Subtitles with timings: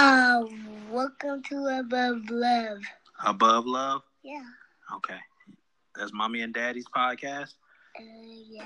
[0.00, 0.44] Uh,
[0.92, 2.78] welcome to Above Love.
[3.26, 4.02] Above Love?
[4.22, 4.44] Yeah.
[4.94, 5.18] Okay.
[5.96, 7.54] That's Mommy and Daddy's podcast?
[7.98, 8.04] Uh,
[8.48, 8.62] yeah.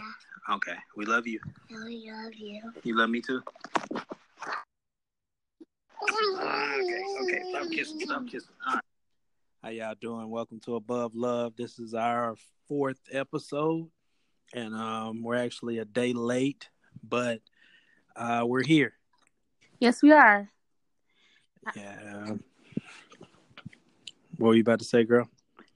[0.51, 0.75] Okay.
[0.95, 1.41] We love you.
[1.71, 2.61] I love you.
[2.83, 3.41] You love me too?
[6.07, 7.43] Okay, okay.
[7.49, 8.01] Stop kissing.
[8.01, 8.51] Stop kissing.
[8.69, 8.83] All right.
[9.63, 10.29] How y'all doing?
[10.29, 11.57] Welcome to Above Love.
[11.57, 12.37] This is our
[12.69, 13.89] fourth episode,
[14.53, 16.69] and um, we're actually a day late,
[17.03, 17.41] but
[18.17, 18.93] uh, we're here.
[19.81, 20.51] Yes, we are.
[21.77, 22.37] Yeah.
[24.37, 25.29] What were you about to say, girl?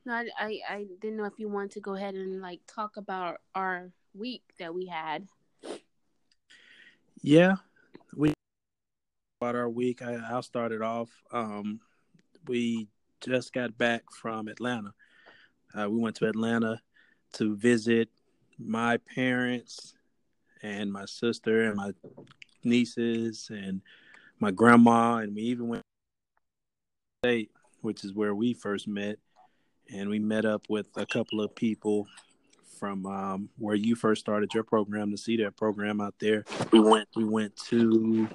[0.05, 2.97] No, I, I, I didn't know if you wanted to go ahead and like talk
[2.97, 5.27] about our week that we had.
[7.23, 7.57] Yeah,
[8.15, 8.33] we
[9.41, 10.03] about our week.
[10.03, 11.11] I, I'll start it off.
[11.33, 11.81] Um,
[12.47, 12.89] we
[13.21, 14.95] just got back from Atlanta.
[15.75, 16.81] Uh, we went to Atlanta
[17.35, 18.09] to visit
[18.59, 19.95] my parents
[20.63, 21.93] and my sister and my
[22.65, 23.83] nieces and
[24.41, 25.83] my grandma, and we even went
[27.23, 27.51] to state,
[27.81, 29.19] which is where we first met,
[29.93, 32.07] and we met up with a couple of people
[32.79, 36.45] from um, where you first started your program to see that program out there.
[36.71, 38.29] We went we went to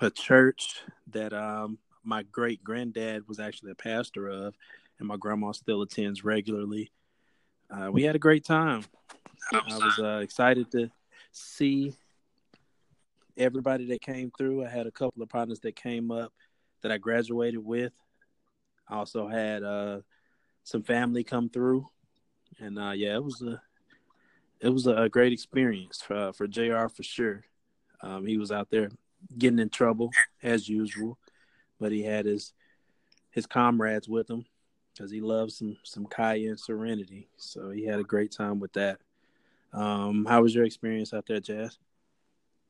[0.00, 0.80] a church
[1.12, 4.54] that um, my great granddad was actually a pastor of,
[4.98, 6.90] and my grandma still attends regularly.
[7.70, 8.84] Uh, we had a great time.
[9.52, 10.90] I was uh, excited to
[11.30, 11.94] see
[13.36, 14.64] everybody that came through.
[14.64, 16.32] I had a couple of partners that came up
[16.82, 17.92] that I graduated with.
[18.88, 20.00] I also had uh,
[20.64, 21.88] some family come through,
[22.58, 23.60] and uh, yeah, it was a
[24.60, 26.88] it was a great experience for for Jr.
[26.88, 27.44] for sure.
[28.02, 28.90] Um, he was out there
[29.38, 30.10] getting in trouble
[30.42, 31.18] as usual,
[31.80, 32.52] but he had his
[33.30, 34.44] his comrades with him
[34.92, 37.28] because he loves some some Kaya and Serenity.
[37.36, 38.98] So he had a great time with that.
[39.72, 41.78] Um, how was your experience out there, Jazz?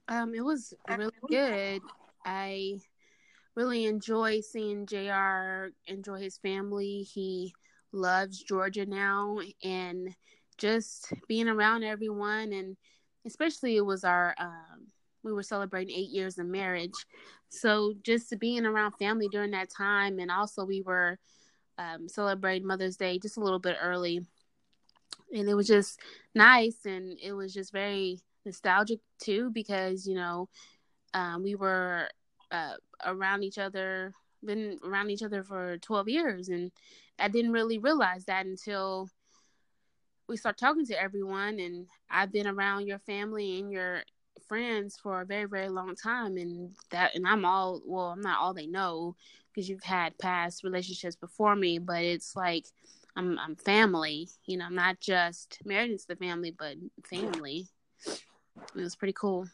[0.09, 1.83] Um, it was really good.
[2.25, 2.81] I
[3.55, 5.73] really enjoy seeing Jr.
[5.87, 7.03] enjoy his family.
[7.03, 7.55] He
[7.93, 10.15] loves Georgia now, and
[10.59, 12.77] just being around everyone, and
[13.27, 14.87] especially it was our um,
[15.23, 17.07] we were celebrating eight years of marriage,
[17.49, 21.19] so just being around family during that time, and also we were
[21.79, 24.21] um, celebrating Mother's Day just a little bit early,
[25.33, 26.01] and it was just
[26.35, 30.49] nice, and it was just very nostalgic too because you know
[31.15, 32.09] um, we were
[32.51, 34.15] uh, around each other
[34.45, 36.73] been around each other for 12 years and
[37.19, 39.09] i didn't really realize that until
[40.29, 44.03] we start talking to everyone and i've been around your family and your
[44.49, 48.41] friends for a very very long time and that and i'm all well i'm not
[48.41, 49.15] all they know
[49.53, 52.67] because you've had past relationships before me but it's like
[53.17, 57.67] i'm i'm family you know i'm not just married into the family but family
[58.75, 59.47] it was pretty cool.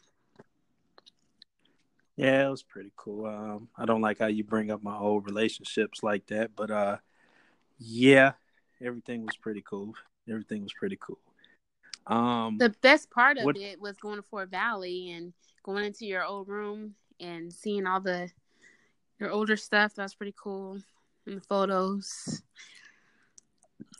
[2.15, 3.25] Yeah, it was pretty cool.
[3.25, 6.97] Um, I don't like how you bring up my old relationships like that, but uh,
[7.77, 8.33] yeah,
[8.81, 9.93] everything was pretty cool.
[10.29, 11.19] Everything was pretty cool.
[12.07, 15.31] Um, the best part of what, it was going to Fort Valley and
[15.63, 18.29] going into your old room and seeing all the
[19.19, 19.95] your older stuff.
[19.95, 20.81] That was pretty cool.
[21.25, 22.41] And the photos.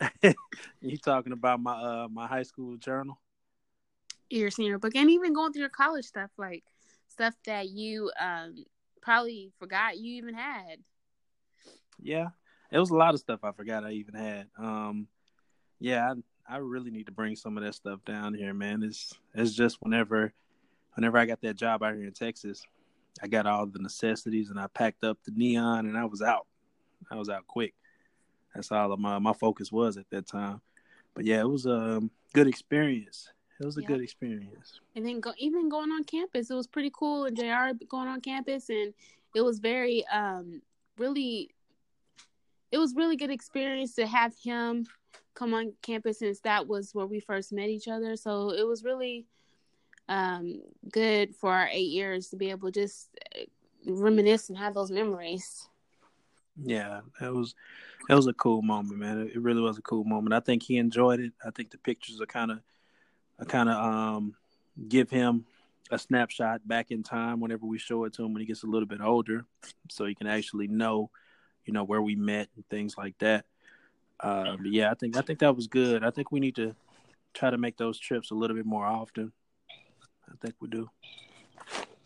[0.81, 3.19] you talking about my uh my high school journal?
[4.29, 6.63] Your senior book and even going through your college stuff like
[7.07, 8.63] stuff that you um
[9.01, 10.79] probably forgot you even had.
[11.99, 12.27] Yeah
[12.71, 14.47] it was a lot of stuff i forgot i even had.
[14.57, 15.07] Um
[15.79, 16.13] yeah
[16.47, 18.83] I, I really need to bring some of that stuff down here man.
[18.83, 20.33] It's it's just whenever
[20.93, 22.65] whenever i got that job out here in texas
[23.21, 26.45] i got all the necessities and i packed up the neon and i was out.
[27.11, 27.73] I was out quick.
[28.53, 30.61] That's all of my my focus was at that time.
[31.13, 32.01] But yeah it was a
[32.33, 33.29] good experience
[33.59, 34.79] it was a good experience.
[34.95, 37.25] And then go, even going on campus, it was pretty cool.
[37.25, 37.83] And Jr.
[37.87, 38.93] going on campus, and
[39.35, 40.61] it was very, um,
[40.97, 41.49] really,
[42.71, 44.85] it was really good experience to have him
[45.33, 48.15] come on campus since that was where we first met each other.
[48.15, 49.25] So it was really
[50.07, 50.61] um,
[50.91, 53.43] good for our eight years to be able to just uh,
[53.85, 55.67] reminisce and have those memories.
[56.61, 57.55] Yeah, that was
[58.07, 59.29] that was a cool moment, man.
[59.33, 60.33] It really was a cool moment.
[60.33, 61.31] I think he enjoyed it.
[61.45, 62.59] I think the pictures are kind of
[63.39, 64.35] I kind of um,
[64.87, 65.45] give him
[65.91, 68.67] a snapshot back in time whenever we show it to him when he gets a
[68.67, 69.45] little bit older,
[69.89, 71.09] so he can actually know,
[71.65, 73.45] you know, where we met and things like that.
[74.19, 76.03] Uh, but yeah, I think I think that was good.
[76.03, 76.75] I think we need to
[77.33, 79.31] try to make those trips a little bit more often.
[80.27, 80.89] I think we do.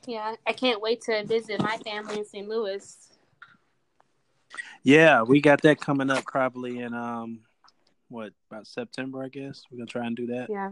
[0.06, 2.48] Yeah, I can't wait to visit my family in St.
[2.48, 3.10] Louis.
[4.84, 7.40] Yeah, we got that coming up probably in um
[8.10, 9.64] what about September, I guess.
[9.72, 10.50] We're gonna try and do that.
[10.50, 10.72] Yeah.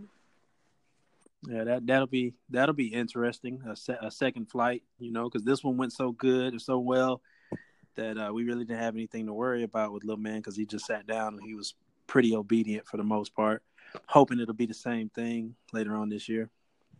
[1.47, 3.61] Yeah, that that'll be that'll be interesting.
[3.67, 6.77] A, se- a second flight, you know, because this one went so good or so
[6.77, 7.21] well
[7.95, 10.65] that uh, we really didn't have anything to worry about with little man because he
[10.65, 11.73] just sat down and he was
[12.07, 13.63] pretty obedient for the most part.
[14.07, 16.49] Hoping it'll be the same thing later on this year.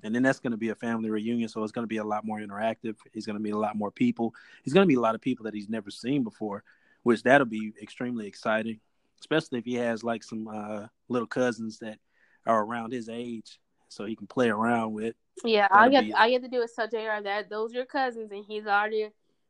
[0.04, 2.04] And then that's going to be a family reunion, so it's going to be a
[2.04, 2.96] lot more interactive.
[3.14, 4.34] He's going to meet a lot more people.
[4.64, 6.64] He's going to meet a lot of people that he's never seen before,
[7.04, 8.80] which that'll be extremely exciting,
[9.20, 12.00] especially if he has like some uh, little cousins that
[12.48, 13.60] are around his age,
[13.92, 15.16] so he can play around with.
[15.44, 17.24] Yeah, all you, have, be- all you have to do is tell Jr.
[17.24, 19.10] that those are your cousins, and he's already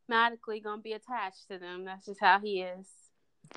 [0.09, 1.85] automatically gonna be attached to them.
[1.85, 2.87] That's just how he is.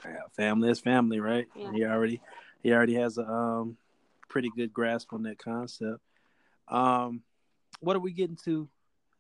[0.04, 1.46] Yeah, family is family, right?
[1.56, 1.72] Yeah.
[1.72, 2.20] He already
[2.62, 3.76] he already has a um
[4.28, 6.00] pretty good grasp on that concept.
[6.69, 7.22] Um,
[7.81, 8.69] what are we getting to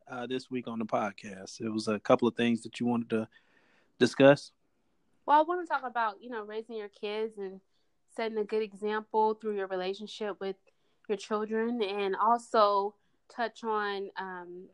[0.08, 1.60] uh, this week on the podcast?
[1.60, 3.28] It was a couple of things that you wanted to
[3.98, 4.52] discuss.
[5.26, 7.60] Well, I want to talk about you know raising your kids and
[8.16, 10.56] setting a good example through your relationship with
[11.08, 12.94] your children, and also
[13.34, 14.64] touch on um,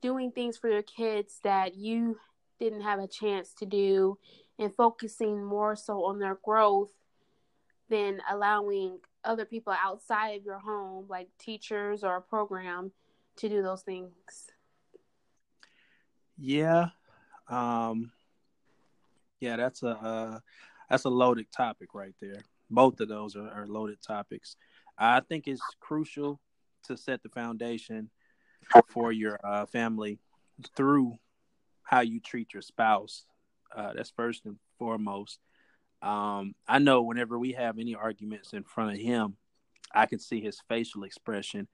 [0.00, 2.18] doing things for your kids that you
[2.60, 4.18] didn't have a chance to do,
[4.58, 6.92] and focusing more so on their growth
[7.88, 12.92] than allowing other people outside of your home, like teachers or a program,
[13.36, 14.50] to do those things.
[16.38, 16.88] Yeah,
[17.48, 18.10] um,
[19.40, 20.38] yeah, that's a uh,
[20.88, 22.42] that's a loaded topic right there.
[22.70, 24.56] Both of those are, are loaded topics.
[24.98, 26.40] I think it's crucial
[26.84, 28.10] to set the foundation
[28.88, 30.18] for your uh, family
[30.76, 31.18] through
[31.82, 33.24] how you treat your spouse.
[33.74, 35.38] Uh, that's first and foremost.
[36.02, 39.36] Um, I know whenever we have any arguments in front of him,
[39.94, 41.68] I can see his facial expression,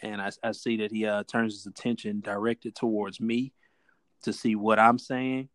[0.00, 3.52] and I, I see that he uh, turns his attention directed towards me
[4.22, 5.48] to see what I'm saying.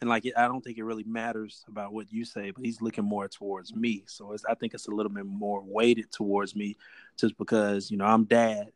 [0.00, 3.04] And like, I don't think it really matters about what you say, but he's looking
[3.04, 4.04] more towards me.
[4.06, 6.76] So I think it's a little bit more weighted towards me,
[7.16, 8.72] just because you know I'm dad,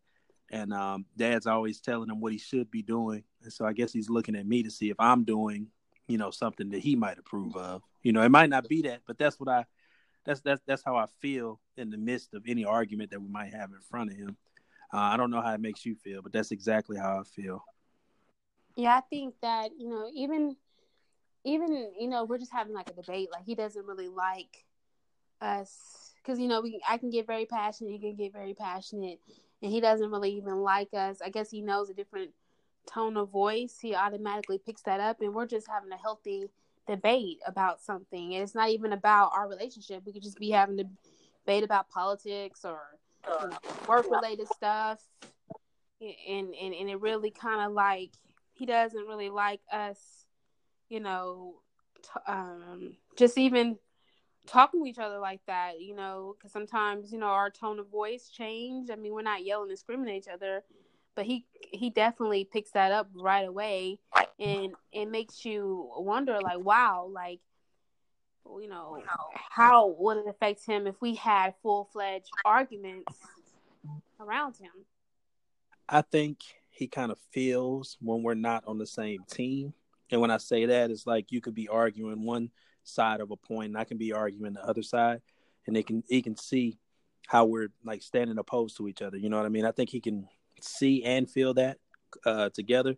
[0.51, 3.93] and um, dad's always telling him what he should be doing, and so I guess
[3.93, 5.67] he's looking at me to see if I'm doing,
[6.09, 7.83] you know, something that he might approve of.
[8.03, 9.67] You know, it might not be that, but that's what I,
[10.25, 13.53] that's that's that's how I feel in the midst of any argument that we might
[13.53, 14.39] have in front of him.
[14.93, 17.63] Uh, I don't know how it makes you feel, but that's exactly how I feel.
[18.77, 20.57] Yeah, I think that, you know, even
[21.45, 23.29] even, you know, we're just having like a debate.
[23.33, 24.65] Like he doesn't really like
[25.41, 29.21] us because you know we I can get very passionate, he can get very passionate,
[29.63, 31.21] and he doesn't really even like us.
[31.25, 32.31] I guess he knows a different
[32.87, 33.79] tone of voice.
[33.81, 36.49] He automatically picks that up, and we're just having a healthy
[36.87, 38.35] debate about something.
[38.35, 40.03] And it's not even about our relationship.
[40.05, 40.85] We could just be having a
[41.45, 42.81] debate about politics or
[43.27, 43.57] you know,
[43.89, 45.01] work related stuff,
[46.01, 48.11] and and and it really kind of like
[48.55, 50.20] he doesn't really like us,
[50.91, 51.55] you know,
[52.03, 53.79] t- um, just even
[54.47, 57.89] talking to each other like that, you know, because sometimes you know our tone of
[57.89, 58.91] voice change.
[58.91, 60.63] I mean, we're not yelling and screaming at each other,
[61.15, 64.01] but he he definitely picks that up right away,
[64.39, 67.41] and it makes you wonder, like, wow, like,
[68.45, 69.01] you know,
[69.35, 73.15] how would it affect him if we had full fledged arguments
[74.19, 74.71] around him?
[75.89, 76.39] I think
[76.71, 79.75] he kind of feels when we're not on the same team.
[80.11, 82.51] And when I say that, it's like you could be arguing one
[82.85, 85.21] side of a point, and I can be arguing the other side,
[85.67, 86.79] and they can he can see
[87.27, 89.17] how we're like standing opposed to each other.
[89.17, 89.65] You know what I mean?
[89.65, 90.29] I think he can
[90.61, 91.79] see and feel that
[92.27, 92.97] uh, together,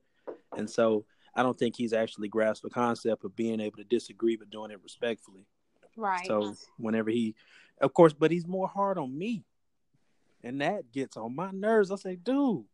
[0.57, 1.05] and so
[1.35, 4.71] I don't think he's actually grasped the concept of being able to disagree but doing
[4.71, 5.47] it respectfully.
[5.97, 6.27] Right.
[6.27, 7.35] So whenever he,
[7.81, 9.45] of course, but he's more hard on me,
[10.43, 11.91] and that gets on my nerves.
[11.91, 12.65] I say, dude,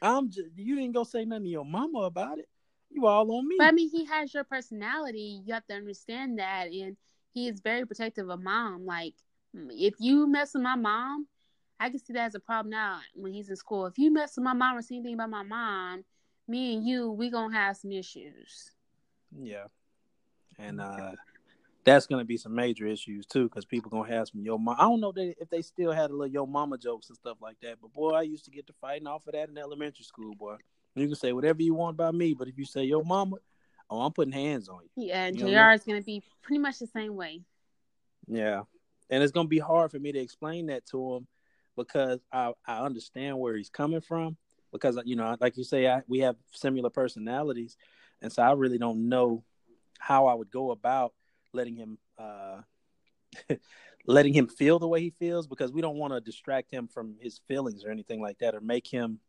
[0.00, 2.48] I'm just you ain't gonna say nothing to your mama about it.
[2.96, 3.56] You all on me.
[3.58, 5.42] But I mean, he has your personality.
[5.44, 6.96] You have to understand that, and
[7.34, 8.86] he is very protective of mom.
[8.86, 9.12] Like,
[9.54, 11.26] if you mess with my mom,
[11.78, 13.84] I can see that as a problem now when he's in school.
[13.84, 16.04] If you mess with my mom or see anything about my mom,
[16.48, 18.70] me and you, we gonna have some issues.
[19.38, 19.66] Yeah,
[20.58, 21.12] and uh
[21.84, 24.76] that's gonna be some major issues too, because people gonna have some yo mom.
[24.78, 27.60] I don't know if they still had a little yo mama jokes and stuff like
[27.60, 30.34] that, but boy, I used to get to fighting off of that in elementary school,
[30.34, 30.56] boy.
[30.96, 33.36] You can say whatever you want about me, but if you say yo mama,
[33.90, 35.08] oh, I'm putting hands on you.
[35.08, 35.72] Yeah, and You know Jr.
[35.72, 37.42] is gonna be pretty much the same way.
[38.26, 38.62] Yeah,
[39.10, 41.26] and it's gonna be hard for me to explain that to him
[41.76, 44.36] because I I understand where he's coming from
[44.72, 47.76] because you know, like you say, I, we have similar personalities,
[48.22, 49.44] and so I really don't know
[49.98, 51.12] how I would go about
[51.52, 52.60] letting him uh
[54.06, 57.16] letting him feel the way he feels because we don't want to distract him from
[57.20, 59.20] his feelings or anything like that or make him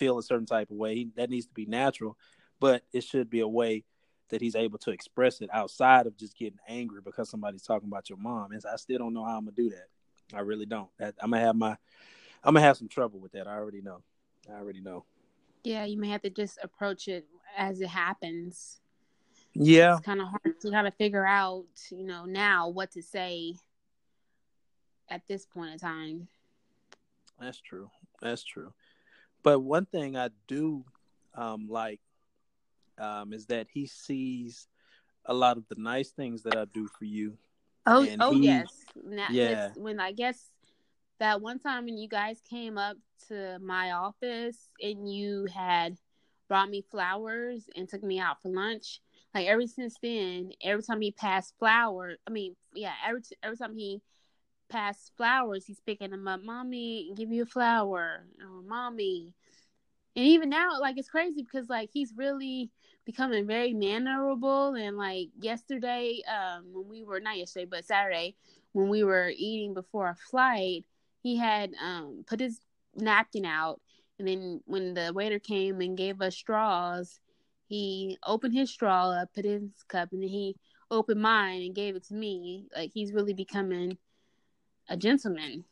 [0.00, 0.94] feel a certain type of way.
[0.94, 2.16] He, that needs to be natural,
[2.58, 3.84] but it should be a way
[4.30, 8.08] that he's able to express it outside of just getting angry because somebody's talking about
[8.08, 8.52] your mom.
[8.52, 9.86] And I still don't know how I'm gonna do that.
[10.34, 10.88] I really don't.
[10.98, 11.76] That, I'm gonna have my
[12.42, 13.46] I'm gonna have some trouble with that.
[13.46, 14.02] I already know.
[14.48, 15.04] I already know.
[15.64, 17.26] Yeah, you may have to just approach it
[17.56, 18.80] as it happens.
[19.52, 23.02] Yeah, It's kind of hard to kind of figure out, you know, now what to
[23.02, 23.56] say
[25.10, 26.28] at this point in time.
[27.38, 27.90] that's true.
[28.22, 28.72] That's true.
[29.42, 30.84] But one thing I do
[31.34, 32.00] um, like
[32.98, 34.68] um, is that he sees
[35.24, 37.38] a lot of the nice things that I do for you.
[37.86, 38.84] Oh, And oh he- yes.
[39.04, 39.70] Now, Yeah.
[39.74, 40.50] When I guess
[41.18, 42.96] that one time when you guys came up
[43.28, 45.98] to my office and you had
[46.48, 49.00] brought me flowers and took me out for lunch,
[49.34, 53.74] like ever since then, every time he passed flowers, I mean, yeah, every every time
[53.76, 54.00] he
[54.70, 56.42] passed flowers, he's picking them up.
[56.42, 58.24] Mommy, give you a flower.
[58.40, 59.34] Or mommy.
[60.16, 62.70] And even now, like it's crazy because like he's really
[63.04, 68.36] becoming very mannerable and like yesterday, um, when we were not yesterday, but Saturday,
[68.72, 70.84] when we were eating before our flight,
[71.22, 72.60] he had um put his
[72.96, 73.80] napkin out
[74.20, 77.20] and then when the waiter came and gave us straws,
[77.66, 80.56] he opened his straw up, put in his cup, and then he
[80.90, 82.66] opened mine and gave it to me.
[82.76, 83.96] Like he's really becoming
[84.90, 85.64] a gentleman.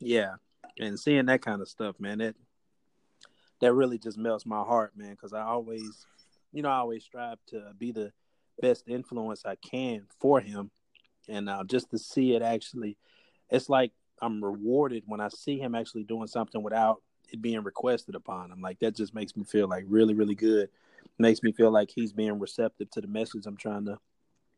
[0.00, 0.34] Yeah,
[0.78, 2.34] and seeing that kind of stuff, man, that
[3.60, 5.12] that really just melts my heart, man.
[5.12, 6.06] Because I always,
[6.52, 8.12] you know, I always strive to be the
[8.60, 10.70] best influence I can for him,
[11.28, 12.96] and uh, just to see it actually,
[13.50, 18.14] it's like I'm rewarded when I see him actually doing something without it being requested
[18.14, 18.60] upon him.
[18.60, 20.68] Like that just makes me feel like really, really good.
[21.18, 23.98] Makes me feel like he's being receptive to the message I'm trying to,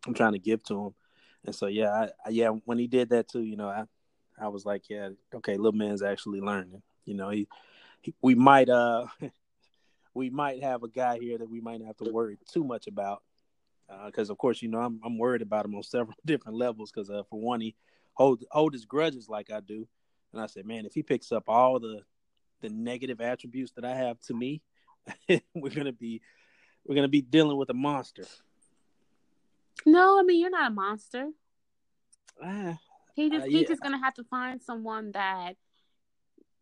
[0.07, 0.95] I'm trying to give to him.
[1.45, 3.85] And so yeah, I, yeah, when he did that too, you know, I
[4.41, 6.83] I was like, yeah, okay, little man's actually learning.
[7.05, 7.49] You know, he,
[8.03, 9.07] he we might uh
[10.15, 12.87] we might have a guy here that we might not have to worry too much
[12.87, 13.23] about
[14.07, 17.11] because of course you know I'm I'm worried about him on several different levels because
[17.11, 17.75] uh, for one he
[18.15, 19.87] hold hold his grudges like I do,
[20.33, 22.03] and I said, man, if he picks up all the
[22.61, 24.63] the negative attributes that I have to me,
[25.55, 26.21] we're gonna be
[26.85, 28.25] we're gonna be dealing with a monster.
[29.87, 31.29] No, I mean you're not a monster.
[32.43, 32.79] Ah,
[33.15, 33.69] He just Uh, he's yeah.
[33.69, 35.57] just gonna have to find someone that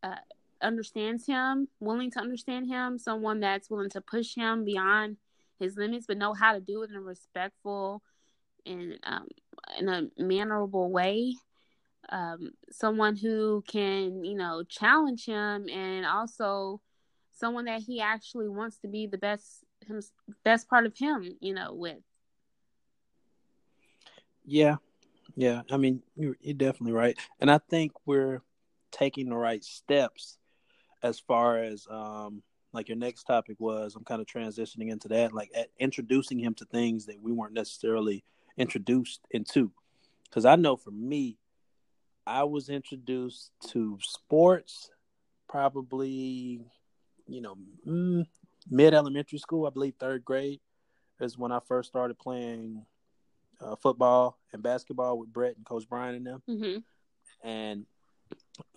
[0.03, 0.17] uh,
[0.63, 5.17] understands him, willing to understand him, someone that's willing to push him beyond
[5.59, 8.03] his limits, but know how to do it in a respectful
[8.65, 9.27] and um,
[9.79, 11.35] in a mannerable way.
[12.09, 16.81] Um, someone who can, you know, challenge him, and also
[17.33, 20.01] someone that he actually wants to be the best him
[20.45, 21.99] best part of him, you know, with.
[24.47, 24.77] Yeah,
[25.35, 25.63] yeah.
[25.71, 28.43] I mean, you're, you're definitely right, and I think we're
[28.93, 30.39] taking the right steps
[31.03, 33.95] as far as um like your next topic was.
[33.97, 37.55] I'm kind of transitioning into that, like at introducing him to things that we weren't
[37.55, 38.23] necessarily
[38.57, 39.73] introduced into.
[40.25, 41.39] Because I know for me,
[42.27, 44.91] I was introduced to sports
[45.49, 46.61] probably,
[47.27, 48.27] you know, mm,
[48.71, 49.67] mid elementary school.
[49.67, 50.61] I believe third grade
[51.21, 52.85] is when I first started playing
[53.61, 56.43] uh, football and basketball with Brett and Coach Brian and them.
[56.47, 56.79] hmm
[57.43, 57.87] And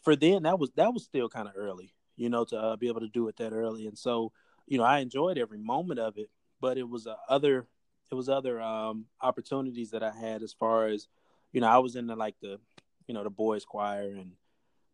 [0.04, 2.88] for then, that was that was still kind of early, you know, to uh, be
[2.88, 3.88] able to do it that early.
[3.88, 4.32] And so,
[4.68, 6.30] you know, I enjoyed every moment of it,
[6.62, 7.68] but it was uh, other
[8.12, 11.08] it was other um, opportunities that I had as far as,
[11.52, 12.60] you know, I was in the like the,
[13.08, 14.32] you know, the boys choir and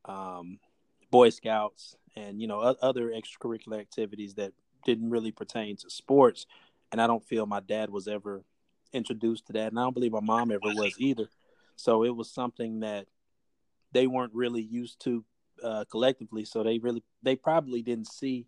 [0.05, 0.59] um,
[1.11, 4.53] Boy Scouts and you know other extracurricular activities that
[4.85, 6.45] didn't really pertain to sports.
[6.91, 8.43] And I don't feel my dad was ever
[8.95, 11.27] introduced to that, and I don't believe my mom ever was either.
[11.75, 13.07] So it was something that
[13.91, 15.23] they weren't really used to
[15.63, 16.45] uh, collectively.
[16.45, 18.47] So they really, they probably didn't see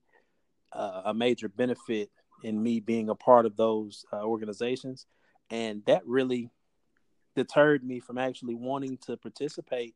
[0.71, 2.09] uh, a major benefit
[2.43, 5.05] in me being a part of those uh, organizations,
[5.49, 6.49] and that really
[7.35, 9.93] deterred me from actually wanting to participate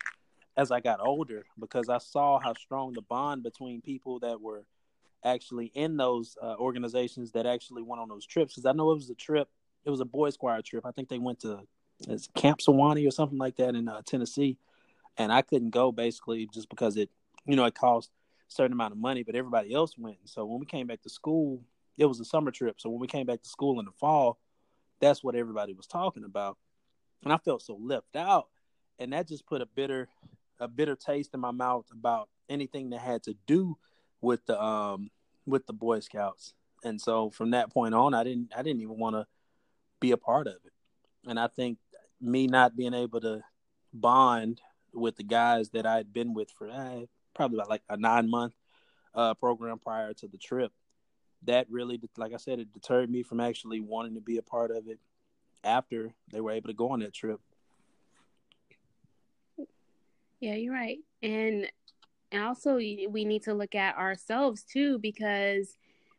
[0.58, 4.66] as I got older because I saw how strong the bond between people that were
[5.24, 8.54] actually in those uh, organizations that actually went on those trips.
[8.54, 9.48] Because I know it was a trip,
[9.86, 10.86] it was a boys' choir trip.
[10.86, 11.62] I think they went to
[12.36, 14.58] Camp Sewanee or something like that in uh, Tennessee,
[15.18, 17.10] and I couldn't go basically just because it,
[17.46, 18.12] you know, it cost
[18.50, 20.18] a certain amount of money, but everybody else went.
[20.26, 21.62] So when we came back to school,
[21.98, 22.80] it was a summer trip.
[22.80, 24.40] So when we came back to school in the fall,
[25.00, 26.58] that's what everybody was talking about,
[27.24, 28.48] and I felt so left out,
[29.00, 30.08] and that just put a bitter,
[30.60, 33.78] a bitter taste in my mouth about anything that had to do
[34.22, 35.10] with the um
[35.46, 36.54] with the Boy Scouts.
[36.84, 39.26] And so from that point on, I didn't I didn't even want to
[40.02, 40.74] be a part of it.
[41.30, 41.78] And I think
[42.20, 43.42] me not being able to
[43.94, 44.60] bond
[44.94, 48.30] with the guys that I had been with for eh, probably about like a nine
[48.30, 48.54] month
[49.16, 50.74] uh, program prior to the trip,
[51.44, 54.72] that really, like I said, it deterred me from actually wanting to be a part
[54.72, 55.00] of it
[55.64, 57.40] after they were able to go on that trip.
[60.40, 60.98] Yeah, you're right.
[61.22, 61.68] And
[62.32, 65.78] and also we need to look at ourselves too because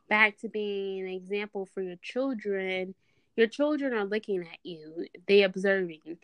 [0.08, 2.94] back to being an example for your children
[3.36, 6.18] your children are looking at you they observing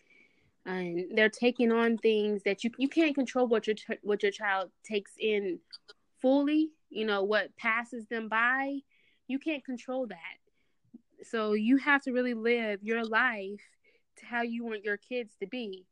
[0.66, 4.70] and they're taking on things that you you can't control what your what your child
[4.84, 5.58] takes in
[6.20, 8.78] fully you know what passes them by.
[9.26, 11.24] You can't control that.
[11.24, 13.60] So you have to really live your life
[14.18, 15.84] to how you want your kids to be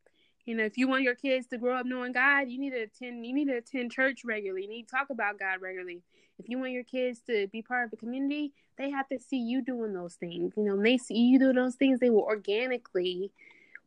[0.47, 2.81] you know if you want your kids to grow up knowing god you need to
[2.81, 4.63] attend you need to attend church regularly.
[4.63, 6.01] You need to talk about god regularly.
[6.39, 9.37] If you want your kids to be part of the community they have to see
[9.37, 10.53] you doing those things.
[10.57, 13.31] You know when they see you doing those things they will organically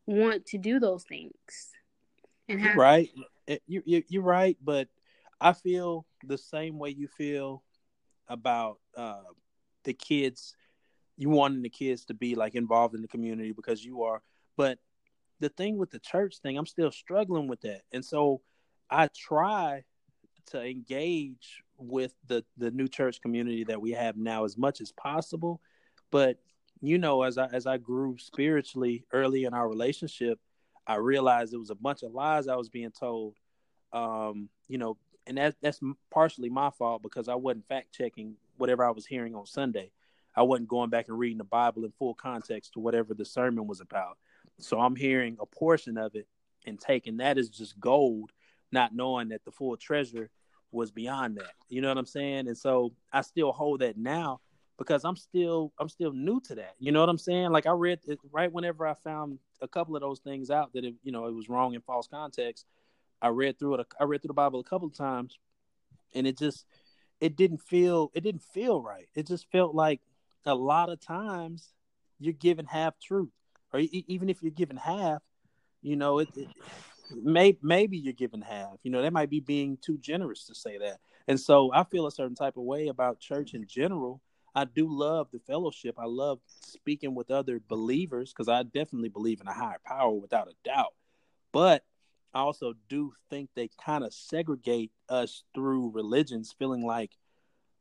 [0.07, 1.73] want to do those things
[2.49, 3.11] and have- right.
[3.49, 4.89] Eh, you, you you're right but
[5.41, 7.63] i feel the same way you feel
[8.29, 9.23] about uh,
[9.85, 10.55] the kids
[11.21, 14.23] you wanting the kids to be like involved in the community because you are.
[14.57, 14.79] But
[15.41, 17.83] the thing with the church thing i'm still struggling with that.
[17.93, 18.41] And so
[18.91, 19.83] i try
[20.47, 24.93] to engage with the the new church community that we have now as much as
[24.93, 25.61] possible.
[26.11, 26.39] But
[26.81, 30.39] you know as i as i grew spiritually early in our relationship
[30.87, 33.37] i realized it was a bunch of lies i was being told.
[33.93, 35.81] Um you know and that that's
[36.11, 39.91] partially my fault because i wasn't fact checking whatever i was hearing on sunday.
[40.37, 43.67] I wasn't going back and reading the bible in full context to whatever the sermon
[43.67, 44.17] was about
[44.63, 46.27] so i'm hearing a portion of it
[46.67, 48.31] and taking that as just gold
[48.73, 50.31] not knowing that the full treasure
[50.73, 51.53] was beyond that.
[51.69, 52.49] You know what I'm saying?
[52.49, 54.41] And so I still hold that now
[54.79, 56.75] because I'm still I'm still new to that.
[56.79, 57.51] You know what I'm saying?
[57.51, 60.85] Like I read it right whenever I found a couple of those things out that
[60.85, 62.67] it, you know it was wrong in false context.
[63.23, 63.87] I read through it.
[63.99, 65.39] I read through the Bible a couple of times,
[66.15, 66.65] and it just
[67.21, 69.09] it didn't feel it didn't feel right.
[69.15, 70.01] It just felt like
[70.47, 71.75] a lot of times
[72.19, 73.33] you're giving half truth,
[73.73, 75.23] or even if you're given half,
[75.83, 76.49] you know it, it
[77.23, 78.77] may, maybe you're given half.
[78.83, 80.99] You know, that might be being too generous to say that.
[81.29, 84.21] And so I feel a certain type of way about church in general.
[84.55, 85.95] I do love the fellowship.
[85.99, 90.49] I love speaking with other believers because I definitely believe in a higher power without
[90.49, 90.95] a doubt.
[91.53, 91.85] But
[92.35, 97.13] I also do think they kind of segregate us through religions, feeling like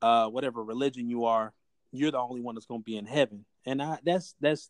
[0.01, 1.53] uh, whatever religion you are,
[1.91, 3.45] you're the only one that's going to be in heaven.
[3.65, 4.69] And I, that's that's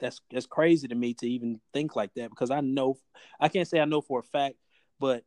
[0.00, 2.98] that's that's crazy to me to even think like that because I know
[3.38, 4.56] I can't say I know for a fact,
[4.98, 5.24] but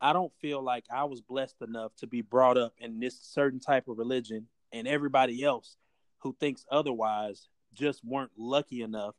[0.00, 3.60] I don't feel like I was blessed enough to be brought up in this certain
[3.60, 5.76] type of religion and everybody else
[6.18, 9.14] who thinks otherwise just weren't lucky enough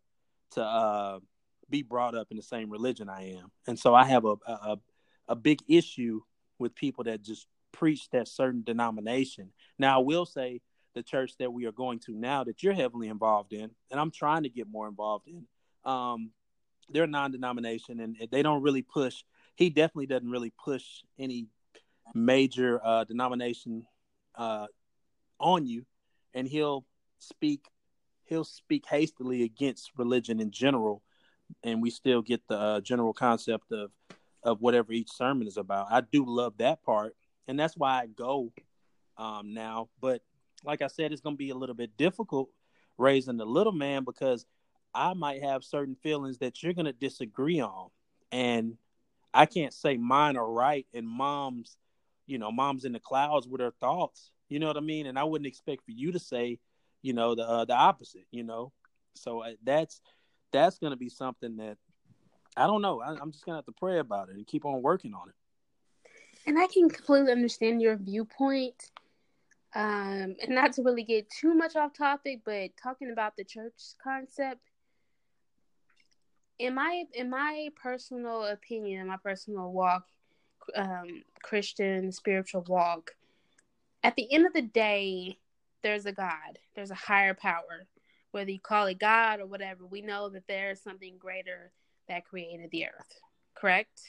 [0.52, 1.20] to uh,
[1.70, 3.52] be brought up in the same religion I am.
[3.68, 4.78] And so I have a, a
[5.28, 6.22] a big issue
[6.60, 9.52] with people that just preach that certain denomination.
[9.78, 10.62] Now I will say
[10.98, 14.12] the church that we are going to now that you're heavily involved in, and I'm
[14.12, 15.46] trying to get more involved in.
[15.90, 16.32] Um,
[16.90, 19.24] they're non-denomination, and they don't really push.
[19.56, 20.84] He definitely doesn't really push
[21.20, 21.48] any
[22.16, 23.86] major uh, denomination
[24.36, 24.68] uh,
[25.40, 25.86] on you,
[26.34, 26.86] and he'll
[27.20, 27.66] speak.
[28.26, 31.02] He'll speak hastily against religion in general,
[31.64, 33.92] and we still get the uh, general concept of
[34.44, 35.88] of whatever each sermon is about.
[35.92, 37.16] I do love that part,
[37.48, 38.52] and that's why I go
[39.18, 39.90] um, now.
[40.02, 40.22] But
[40.64, 42.50] like I said, it's going to be a little bit difficult
[42.98, 44.46] raising the little man because
[44.94, 47.90] I might have certain feelings that you're going to disagree on.
[48.32, 48.78] And
[49.34, 51.78] I can't say mine are right and mom's,
[52.26, 54.32] you know, mom's in the clouds with her thoughts.
[54.50, 55.06] You know what I mean?
[55.06, 56.60] And I wouldn't expect for you to say,
[57.02, 58.72] you know, the uh, the opposite, you know.
[59.16, 60.02] So uh, that's
[60.52, 61.78] that's going to be something that
[62.56, 63.02] I don't know.
[63.02, 65.30] I, I'm just going to have to pray about it and keep on working on
[65.30, 65.36] it.
[66.48, 68.90] And I can completely understand your viewpoint
[69.78, 73.76] um, and not to really get too much off topic, but talking about the church
[74.04, 74.62] concept,
[76.58, 80.08] in my in my personal opinion, my personal walk,
[80.76, 83.12] um, Christian spiritual walk,
[84.04, 85.38] at the end of the day,
[85.84, 87.86] there's a God, there's a higher power.
[88.32, 91.72] Whether you call it God or whatever, we know that there's something greater
[92.08, 93.20] that created the earth.
[93.54, 94.02] Correct?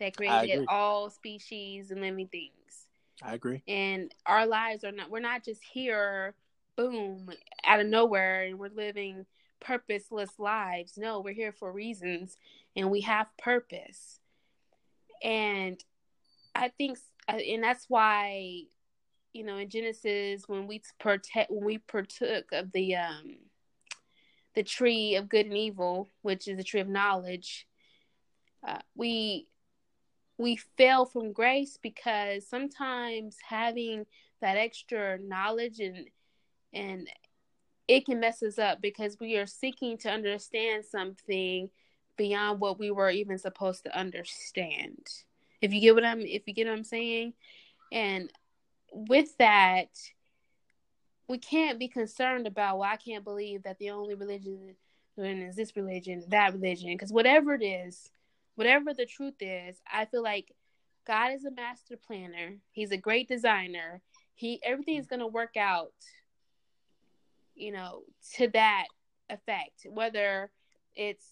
[0.00, 2.81] That created all species and living things.
[3.20, 3.62] I agree.
[3.68, 6.34] And our lives are not, we're not just here,
[6.76, 7.30] boom,
[7.64, 9.26] out of nowhere, and we're living
[9.60, 10.94] purposeless lives.
[10.96, 12.36] No, we're here for reasons
[12.76, 14.18] and we have purpose.
[15.22, 15.82] And
[16.54, 16.98] I think,
[17.28, 18.62] uh, and that's why,
[19.32, 23.36] you know, in Genesis, when we protect, when we partook of the, um,
[24.54, 27.66] the tree of good and evil, which is the tree of knowledge,
[28.66, 29.46] uh, we
[30.38, 34.06] we fail from grace because sometimes having
[34.40, 36.08] that extra knowledge and
[36.72, 37.08] and
[37.88, 41.68] it can mess us up because we are seeking to understand something
[42.16, 45.06] beyond what we were even supposed to understand.
[45.60, 47.34] If you get what I'm if you get what I'm saying.
[47.90, 48.32] And
[48.90, 49.88] with that,
[51.28, 54.74] we can't be concerned about well, I can't believe that the only religion
[55.18, 56.90] is this religion, that religion.
[56.92, 58.10] Because whatever it is,
[58.54, 60.54] whatever the truth is, I feel like
[61.06, 62.56] God is a master planner.
[62.70, 64.00] He's a great designer.
[64.34, 65.92] He everything is gonna work out,
[67.54, 68.02] you know,
[68.36, 68.86] to that
[69.28, 69.86] effect.
[69.88, 70.50] Whether
[70.94, 71.26] it's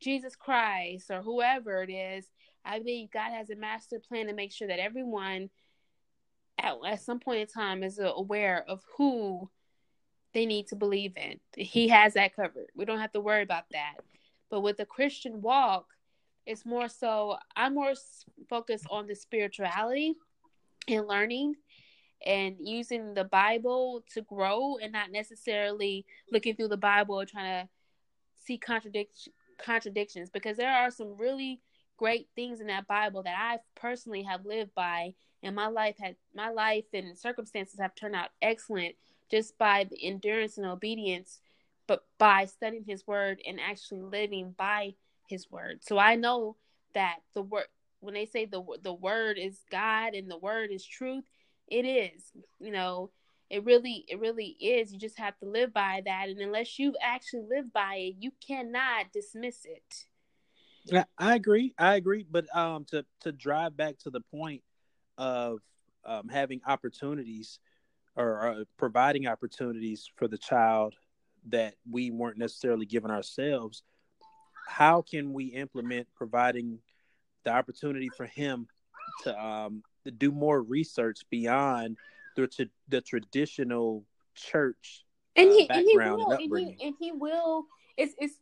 [0.00, 2.26] Jesus Christ or whoever it is,
[2.64, 5.50] I believe God has a master plan to make sure that everyone
[6.58, 9.50] at, at some point in time is aware of who
[10.32, 11.40] they need to believe in.
[11.56, 12.68] He has that covered.
[12.74, 13.94] We don't have to worry about that.
[14.50, 15.86] But with the Christian walk,
[16.46, 17.92] it's more so I'm more
[18.48, 20.14] focused on the spirituality
[20.88, 21.54] and learning
[22.24, 27.68] and using the Bible to grow and not necessarily looking through the Bible trying to
[28.36, 31.60] see contradict contradictions because there are some really
[31.96, 36.16] great things in that Bible that I personally have lived by and my life had
[36.34, 38.94] my life and circumstances have turned out excellent
[39.30, 41.40] just by the endurance and obedience
[41.86, 44.94] but by studying his word and actually living by
[45.30, 45.80] his word.
[45.82, 46.56] So I know
[46.94, 47.66] that the word
[48.00, 51.24] when they say the the word is God and the word is truth,
[51.68, 52.32] it is.
[52.58, 53.10] You know,
[53.48, 54.92] it really it really is.
[54.92, 58.32] You just have to live by that and unless you actually live by it, you
[58.46, 60.06] cannot dismiss it.
[61.18, 61.74] I agree.
[61.78, 64.62] I agree, but um to to drive back to the point
[65.16, 65.60] of
[66.04, 67.58] um, having opportunities
[68.16, 70.94] or uh, providing opportunities for the child
[71.48, 73.82] that we weren't necessarily given ourselves
[74.66, 76.78] how can we implement providing
[77.44, 78.66] the opportunity for him
[79.22, 81.96] to um to do more research beyond
[82.36, 85.04] the the traditional church
[85.36, 88.34] and he, uh, and he will and, and he, and he will it's it's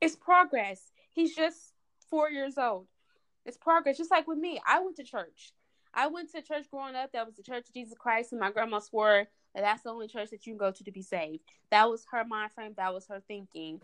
[0.00, 0.92] it's progress.
[1.12, 1.72] He's just
[2.10, 2.86] four years old.
[3.46, 4.60] It's progress just like with me.
[4.66, 5.52] I went to church.
[5.92, 7.12] I went to church growing up.
[7.12, 10.08] That was the church of jesus christ and my grandma swore that that's the only
[10.08, 11.44] church that you can go to to be saved.
[11.70, 12.74] That was her mind frame.
[12.76, 13.80] That was her thinking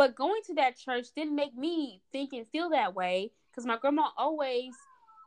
[0.00, 3.76] but going to that church didn't make me think and feel that way because my
[3.76, 4.72] grandma always,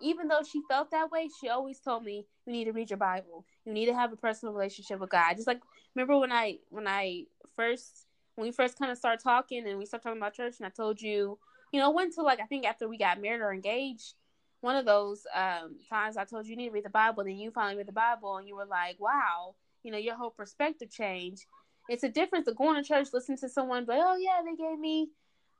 [0.02, 2.98] even though she felt that way, she always told me you need to read your
[2.98, 3.46] Bible.
[3.66, 5.36] You need to have a personal relationship with God.
[5.36, 5.62] Just like
[5.94, 9.86] remember when I when I first when we first kind of started talking and we
[9.86, 11.38] started talking about church and I told you,
[11.72, 14.16] you know, went to like I think after we got married or engaged,
[14.62, 17.38] one of those um, times I told you you need to read the Bible, then
[17.38, 20.90] you finally read the Bible and you were like, wow, you know, your whole perspective
[20.90, 21.46] changed
[21.90, 24.80] it's a difference of going to church, listening to someone, but oh yeah, they gave
[24.80, 25.10] me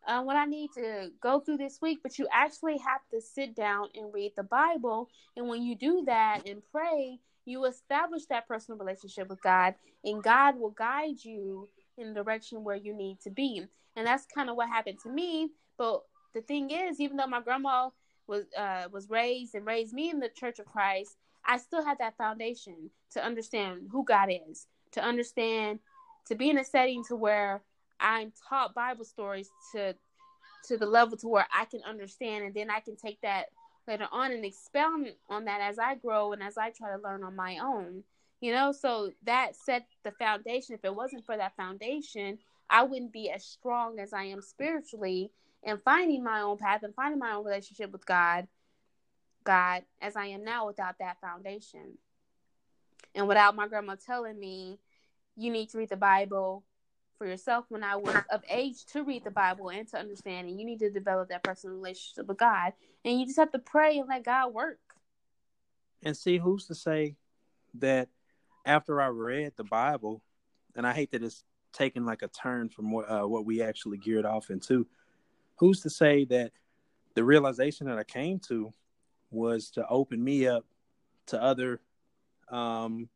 [0.08, 2.00] uh, what I need to go through this week.
[2.04, 6.04] But you actually have to sit down and read the Bible, and when you do
[6.06, 11.68] that and pray, you establish that personal relationship with God, and God will guide you
[11.98, 13.66] in the direction where you need to be.
[13.96, 15.50] And that's kind of what happened to me.
[15.78, 16.02] But
[16.34, 17.90] the thing is, even though my grandma
[18.28, 21.98] was uh, was raised and raised me in the Church of Christ, I still had
[22.00, 25.80] that foundation to understand who God is, to understand
[26.28, 27.62] to be in a setting to where
[28.00, 29.96] I'm taught Bible stories to
[30.68, 33.48] to the level to where I can understand and then I can take that
[33.88, 37.24] later on and expound on that as I grow and as I try to learn
[37.24, 38.04] on my own.
[38.40, 40.76] You know, so that set the foundation.
[40.76, 45.32] If it wasn't for that foundation, I wouldn't be as strong as I am spiritually
[45.64, 48.48] and finding my own path and finding my own relationship with God,
[49.44, 51.98] God, as I am now without that foundation.
[53.16, 54.80] And without my grandma telling me
[55.36, 56.64] you need to read the Bible
[57.18, 57.66] for yourself.
[57.70, 60.80] When I was of age to read the Bible and to understand and you need
[60.80, 62.74] to develop that personal relationship with God.
[63.06, 64.80] And you just have to pray and let God work.
[66.02, 67.16] And see who's to say
[67.76, 68.10] that
[68.66, 70.22] after I read the Bible
[70.76, 73.98] and I hate that it's taken like a turn from what uh, what we actually
[73.98, 74.86] geared off into
[75.58, 76.52] who's to say that
[77.16, 78.74] the realization that I came to
[79.32, 80.66] was to open me up
[81.28, 81.80] to other
[82.50, 83.10] um,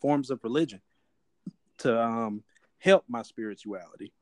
[0.00, 0.80] forms of religion
[1.82, 2.42] to um
[2.78, 4.12] help my spirituality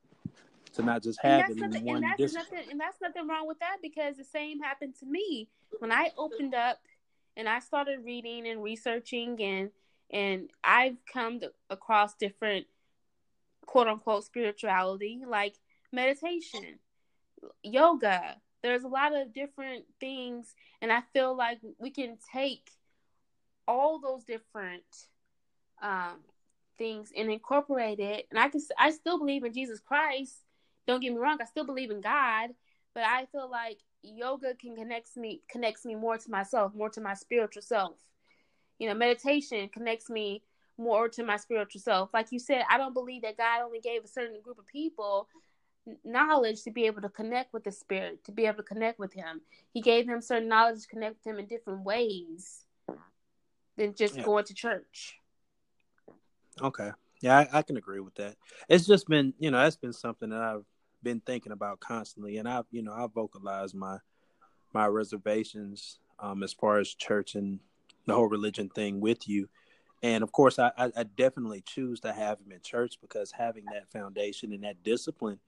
[0.73, 3.59] to not just have it in one and that's nothing and that's nothing wrong with
[3.59, 5.47] that because the same happened to me
[5.79, 6.79] when I opened up
[7.35, 9.71] and I started reading and researching and
[10.11, 12.67] and I've come to, across different
[13.65, 15.55] quote unquote spirituality like
[15.91, 16.79] meditation,
[17.63, 18.37] yoga.
[18.63, 22.69] There's a lot of different things and I feel like we can take
[23.67, 24.83] all those different
[25.81, 26.19] um,
[26.81, 28.25] things and incorporate it.
[28.31, 30.37] And I can I still believe in Jesus Christ.
[30.87, 32.49] Don't get me wrong, I still believe in God,
[32.95, 37.01] but I feel like yoga can connect me connects me more to myself, more to
[37.01, 37.97] my spiritual self.
[38.79, 40.41] You know, meditation connects me
[40.79, 42.09] more to my spiritual self.
[42.15, 45.27] Like you said, I don't believe that God only gave a certain group of people
[46.03, 49.13] knowledge to be able to connect with the spirit, to be able to connect with
[49.13, 49.41] him.
[49.71, 52.65] He gave them certain knowledge to connect with him in different ways
[53.77, 54.23] than just Yeah.
[54.23, 55.20] going to church.
[56.59, 56.91] Okay.
[57.21, 58.35] Yeah, I, I can agree with that.
[58.67, 60.65] It's just been, you know, that's been something that I've
[61.03, 63.97] been thinking about constantly, and I've, you know, I've vocalized my
[64.73, 67.59] my reservations um, as far as church and
[68.05, 69.49] the whole religion thing with you.
[70.03, 73.65] And of course, I, I, I definitely choose to have him in church because having
[73.65, 75.39] that foundation and that discipline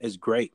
[0.00, 0.54] is great.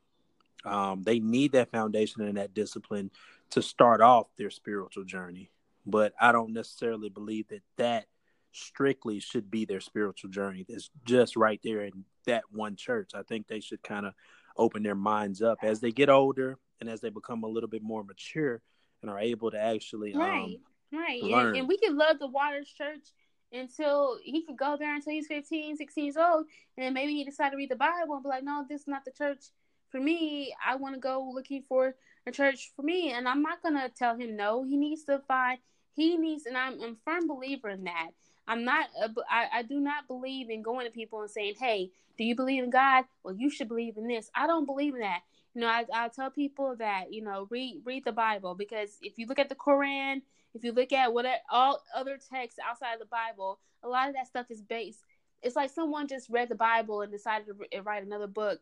[0.66, 3.12] Um, they need that foundation and that discipline
[3.52, 5.52] to start off their spiritual journey.
[5.86, 8.08] But I don't necessarily believe that that
[8.52, 10.66] strictly should be their spiritual journey.
[10.68, 13.12] It's just right there in that one church.
[13.14, 14.14] I think they should kind of
[14.58, 17.84] open their minds up as they get older and as they become a little bit
[17.84, 18.62] more mature
[19.02, 20.58] and are able to actually um, Right,
[20.92, 21.24] right.
[21.24, 21.48] learn.
[21.50, 23.06] And, and we can love the Waters Church
[23.52, 26.46] until he could go there until he's 15, 16 years old.
[26.76, 28.88] And then maybe he decide to read the Bible and be like, no, this is
[28.88, 29.46] not the church
[29.90, 30.54] for me.
[30.66, 33.12] I want to go looking for a church for me.
[33.12, 34.64] And I'm not going to tell him no.
[34.64, 35.60] He needs to find,
[35.94, 38.12] he needs, and I'm a firm believer in that.
[38.48, 42.24] I'm not, uh, I do not believe in going to people and saying, hey, do
[42.24, 43.06] you believe in God?
[43.24, 44.30] Well, you should believe in this.
[44.36, 45.22] I don't believe in that.
[45.54, 49.18] You know, I, I tell people that, you know, read, read the Bible because if
[49.18, 50.22] you look at the Quran,
[50.54, 54.16] if you look at what all other texts outside of the Bible, a lot of
[54.16, 55.04] that stuff is based.
[55.42, 58.62] It's like someone just read the Bible and decided to write another book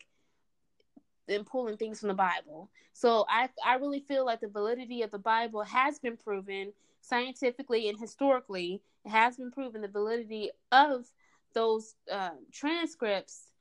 [1.28, 2.70] and pulling things from the Bible.
[2.94, 7.90] So I I really feel like the validity of the Bible has been proven scientifically
[7.90, 8.82] and historically.
[9.06, 11.06] It has been proven the validity of
[11.54, 13.52] those uh, transcripts,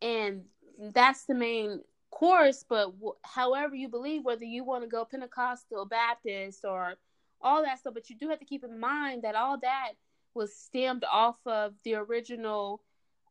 [0.00, 0.42] and
[0.78, 1.80] that's the main
[2.10, 2.64] course.
[2.68, 6.94] But w- however you believe, whether you want to go Pentecostal, Baptist, or
[7.40, 9.92] all that stuff, but you do have to keep in mind that all that
[10.34, 12.82] was stemmed off of the original,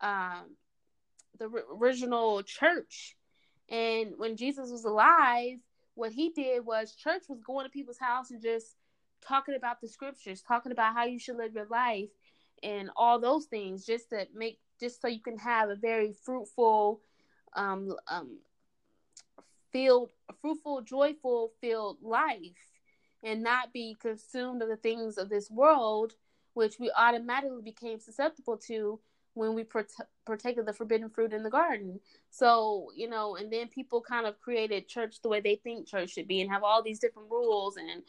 [0.01, 0.55] um,
[1.39, 3.15] the original church.
[3.71, 5.57] And when Jesus was alive,
[5.95, 8.75] what he did was church was going to people's house and just
[9.25, 12.09] talking about the scriptures, talking about how you should live your life,
[12.61, 17.01] and all those things, just to make, just so you can have a very fruitful,
[17.55, 18.39] um, um,
[19.71, 20.09] filled,
[20.41, 22.71] fruitful, joyful, filled life
[23.23, 26.13] and not be consumed of the things of this world,
[26.53, 28.99] which we automatically became susceptible to
[29.33, 31.99] when we partake of the forbidden fruit in the garden.
[32.29, 36.11] So, you know, and then people kind of created church the way they think church
[36.11, 38.03] should be and have all these different rules and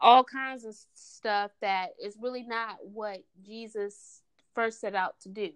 [0.00, 4.22] all kinds of stuff that is really not what Jesus
[4.54, 5.50] first set out to do.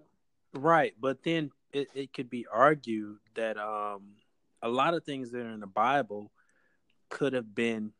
[0.54, 4.14] Right, but then it, it could be argued that um,
[4.62, 6.32] a lot of things that are in the Bible
[7.10, 7.92] could have been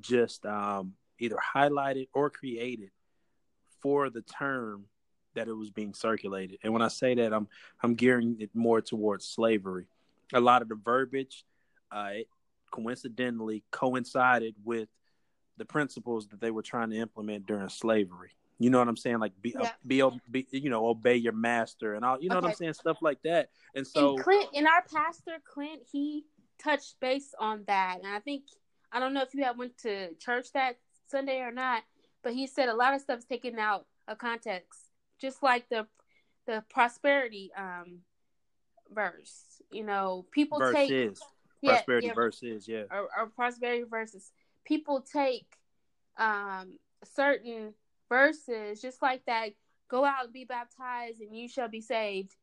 [0.00, 2.90] just um, either highlighted or created
[3.80, 4.84] for the term
[5.36, 6.58] that it was being circulated.
[6.62, 7.46] And when I say that, I'm
[7.82, 9.86] I'm gearing it more towards slavery.
[10.34, 11.44] A lot of the verbiage,
[11.92, 12.28] uh, it
[12.72, 14.88] coincidentally coincided with
[15.56, 18.32] the principles that they were trying to implement during slavery.
[18.58, 19.18] You know what I'm saying?
[19.18, 19.72] Like be, Yeah.
[19.86, 22.20] be, be you know, obey your master and all.
[22.20, 22.72] You know what I'm saying?
[22.72, 23.50] Stuff like that.
[23.74, 26.24] And so, and Clint and our pastor Clint, he
[26.58, 28.44] touched base on that, and I think
[28.90, 31.82] I don't know if you have went to church that Sunday or not,
[32.22, 34.85] but he said a lot of stuff is taken out of context,
[35.20, 35.86] just like the
[36.46, 38.00] the prosperity um
[38.92, 39.62] verse.
[39.70, 41.20] You know, people verse take is
[41.62, 42.82] yeah, prosperity yeah, verse is yeah.
[42.90, 44.32] or, or prosperity verses.
[44.64, 45.46] People take
[46.18, 47.74] um certain
[48.08, 49.50] verses just like that.
[49.88, 52.34] Go out and be baptized, and you shall be saved.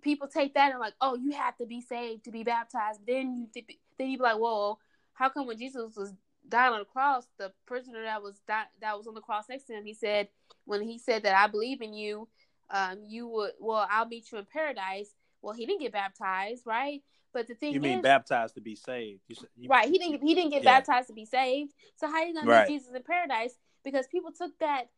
[0.00, 3.00] People take that and like, oh, you have to be saved to be baptized.
[3.06, 4.78] Then you th- then you be like, whoa,
[5.12, 6.12] how come when Jesus was
[6.48, 9.64] dying on the cross, the prisoner that was di- that was on the cross next
[9.64, 10.28] to him, he said
[10.64, 12.28] when he said that I believe in you,
[12.70, 15.10] um, you would well, I'll meet you in paradise.
[15.42, 17.02] Well, he didn't get baptized, right?
[17.32, 19.20] But the thing is You mean is, baptized to be saved?
[19.28, 19.88] You, said- you, Right.
[19.88, 20.78] He didn't he didn't get Yeah.
[20.78, 21.72] baptized to be saved.
[21.96, 22.68] So how you gonna Right.
[22.68, 23.58] meet Jesus in paradise?
[23.84, 24.88] Because people took that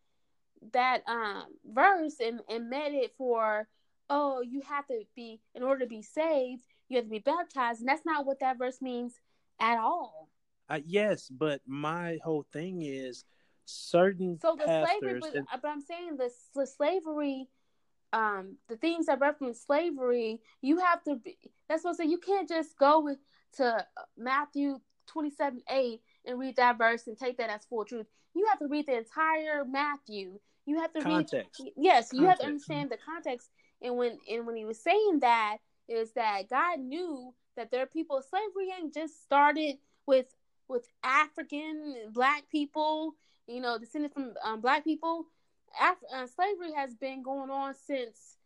[0.72, 3.68] that um verse and, and meant it for
[4.10, 7.80] oh, you have to be in order to be saved, you have to be baptized.
[7.80, 9.14] And that's not what that verse means
[9.58, 10.28] at all.
[10.68, 13.24] Uh, yes, but my whole thing is
[13.66, 17.48] certain So the slavery and- but I'm saying the, the slavery
[18.12, 21.36] um the things that reference slavery, you have to be
[21.68, 22.10] that's what I'm saying.
[22.10, 23.18] You can't just go with
[23.56, 23.84] to
[24.16, 28.06] Matthew twenty seven eight and read that verse and take that as full truth.
[28.34, 30.38] You have to read the entire Matthew.
[30.66, 31.60] You have to Context.
[31.60, 33.50] read yes, you have to understand the context.
[33.82, 37.86] And when and when he was saying that is that God knew that there are
[37.86, 40.26] people slavery ain't just started with
[40.68, 43.14] with African black people,
[43.46, 45.26] you know, descended from um, black people.
[45.80, 48.36] Af- uh, slavery has been going on since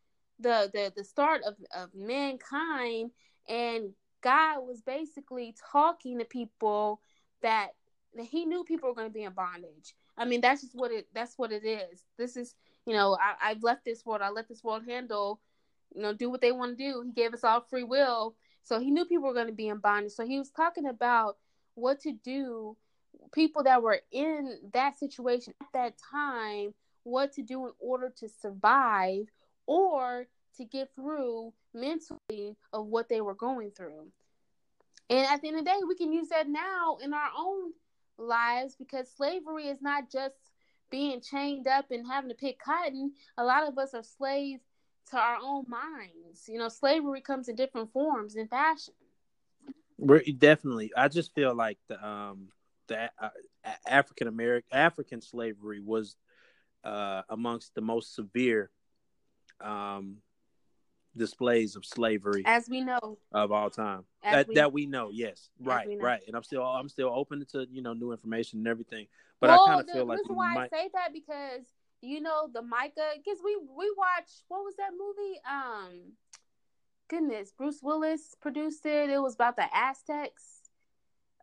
[0.40, 3.10] the the, the start of, of mankind
[3.48, 7.00] and God was basically talking to people
[7.42, 7.68] that
[8.14, 9.94] that He knew people were going to be in bondage.
[10.16, 11.08] I mean, that's just what it.
[11.14, 12.04] That's what it is.
[12.16, 12.54] This is,
[12.86, 14.22] you know, I, I've left this world.
[14.22, 15.40] I let this world handle,
[15.94, 17.02] you know, do what they want to do.
[17.04, 19.78] He gave us all free will, so He knew people were going to be in
[19.78, 20.12] bondage.
[20.12, 21.36] So He was talking about
[21.74, 22.76] what to do.
[23.32, 28.28] People that were in that situation at that time, what to do in order to
[28.28, 29.26] survive
[29.66, 30.26] or
[30.56, 34.08] to get through mentally of what they were going through.
[35.10, 37.72] And at the end of the day, we can use that now in our own
[38.18, 40.34] lives because slavery is not just
[40.90, 43.12] being chained up and having to pick cotton.
[43.36, 44.62] A lot of us are slaves
[45.10, 46.48] to our own minds.
[46.48, 48.94] You know, slavery comes in different forms and fashion.
[49.98, 50.92] We're definitely.
[50.96, 52.48] I just feel like the um
[52.88, 53.28] the uh,
[53.86, 56.16] African American African slavery was
[56.84, 58.70] uh amongst the most severe
[59.60, 60.18] um
[61.16, 63.18] displays of slavery as we know.
[63.32, 64.04] of all time.
[64.22, 65.50] That we, that we know yes.
[65.60, 65.96] Right know.
[65.98, 66.20] right.
[66.26, 69.06] And i'm still i'm still open to you know new information and everything.
[69.40, 70.70] But well, i kind of feel like reason why might...
[70.72, 71.66] i say that because
[72.00, 75.40] you know the micah because we we watch what was that movie?
[75.48, 76.12] Um
[77.08, 79.10] goodness bruce willis produced it.
[79.10, 80.57] It was about the aztecs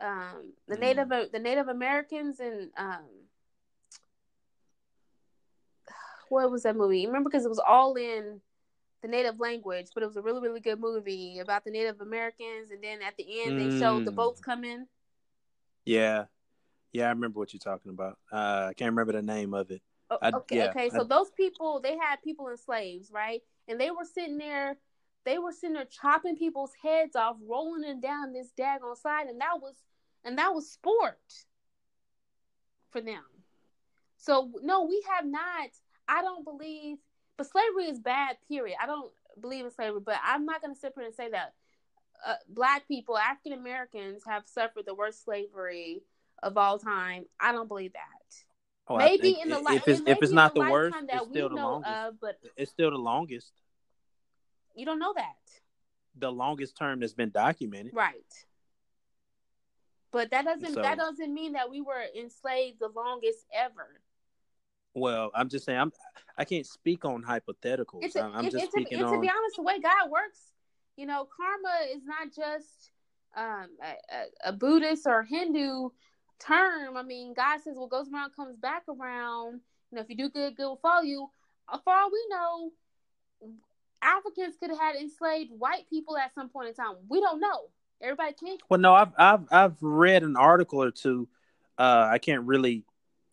[0.02, 0.80] um the mm.
[0.80, 3.06] native the native americans and um
[6.30, 8.42] what was that movie remember because it was all in
[9.06, 12.72] the native language, but it was a really, really good movie about the Native Americans.
[12.72, 14.46] And then at the end, they showed the boats mm.
[14.46, 14.88] coming.
[15.86, 16.26] Yeah,
[16.92, 18.18] yeah, I remember what you're talking about.
[18.32, 19.82] Uh, I can't remember the name of it.
[20.10, 20.90] Oh, I, okay, yeah, okay.
[20.90, 23.42] So I, those people, they had people in slaves, right?
[23.68, 24.78] And they were sitting there,
[25.26, 29.42] they were sitting there chopping people's heads off, rolling it down this daggone side, and
[29.42, 29.76] that was,
[30.24, 31.20] and that was sport
[32.92, 33.24] for them.
[34.18, 35.70] So no, we have not.
[36.08, 36.98] I don't believe
[37.38, 38.78] but slavery is bad, period.
[38.82, 39.12] I don't
[39.42, 41.54] believe in slavery, but I'm not going to sit here and say that
[42.26, 46.02] uh, black people, African Americans, have suffered the worst slavery
[46.42, 47.26] of all time.
[47.40, 48.02] I don't believe that.
[48.88, 51.56] Oh, maybe in the li- if it's, if it's not the worst, it's still the
[51.56, 51.92] longest.
[51.92, 53.52] Of, but it's still the longest.
[54.76, 55.36] You don't know that.
[56.18, 58.16] The longest term that's been documented, right?
[60.12, 64.02] But that doesn't so, that doesn't mean that we were enslaved the longest ever.
[64.94, 65.92] Well, I'm just saying I'm
[66.38, 68.00] I can't speak on hypotheticals.
[68.02, 69.14] It's a, I'm just it's speaking a, on.
[69.14, 70.40] To be honest, the way God works,
[70.96, 72.92] you know, karma is not just
[73.36, 75.90] um, a, a, Buddhist or Hindu
[76.40, 76.96] term.
[76.96, 79.60] I mean, God says what goes around comes back around.
[79.92, 81.28] You know, if you do good, good will follow you.
[81.68, 82.72] Uh, for all we know,
[84.06, 86.96] Africans could have had enslaved white people at some point in time.
[87.10, 87.70] We don't know.
[88.02, 88.62] Everybody can't.
[88.70, 91.28] Well, no, I've I've I've read an article or two.
[91.78, 92.86] Uh, I can't really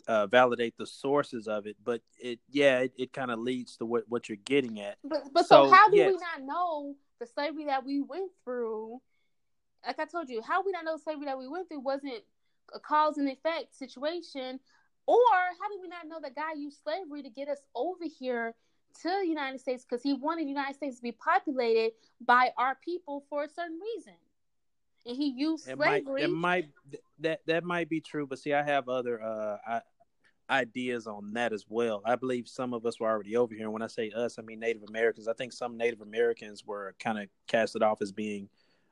[0.08, 3.86] uh, validate the sources of it, but it yeah, it, it kind of leads to
[3.86, 4.98] what, what you're getting at.
[5.04, 6.12] But but so, so how do yes.
[6.12, 9.00] we not know the slavery that we went through?
[9.86, 12.22] Like I told you, how we not know slavery that we went through wasn't
[12.74, 14.60] a cause and effect situation,
[15.06, 15.16] or
[15.60, 18.54] how do we not know that God used slavery to get us over here
[19.02, 22.76] to the United States because He wanted the United States to be populated by our
[22.84, 24.14] people for a certain reason
[25.06, 26.22] and he used it slavery.
[26.22, 26.68] Might, it might
[27.20, 29.80] that that might be true, but see, I have other uh,
[30.50, 32.02] ideas on that as well.
[32.04, 33.64] I believe some of us were already over here.
[33.64, 35.28] And when I say us, I mean Native Americans.
[35.28, 38.48] I think some Native Americans were kind of casted off as being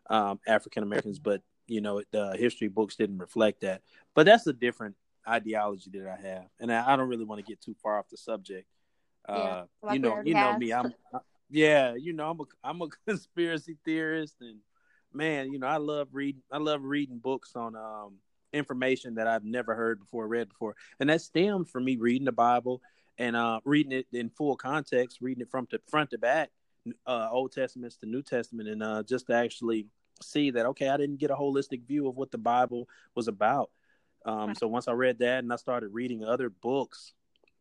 [0.08, 3.82] um, African Americans, but you know, the history books didn't reflect that.
[4.14, 4.96] But that's a different
[5.28, 8.08] ideology that I have, and I, I don't really want to get too far off
[8.10, 8.66] the subject.
[9.28, 10.72] Uh, yeah, you know, you know me.
[10.72, 14.58] I'm, I, yeah, you know, I'm a I'm a conspiracy theorist, and
[15.12, 16.42] man, you know, I love reading.
[16.50, 18.14] I love reading books on um
[18.52, 22.32] information that I've never heard before, read before, and that stems from me reading the
[22.32, 22.80] Bible
[23.18, 26.50] and uh, reading it in full context, reading it from to front to back,
[27.06, 29.86] uh, Old Testament to New Testament, and uh, just to actually
[30.22, 33.70] see that okay, I didn't get a holistic view of what the Bible was about.
[34.24, 37.14] Um, so once I read that, and I started reading other books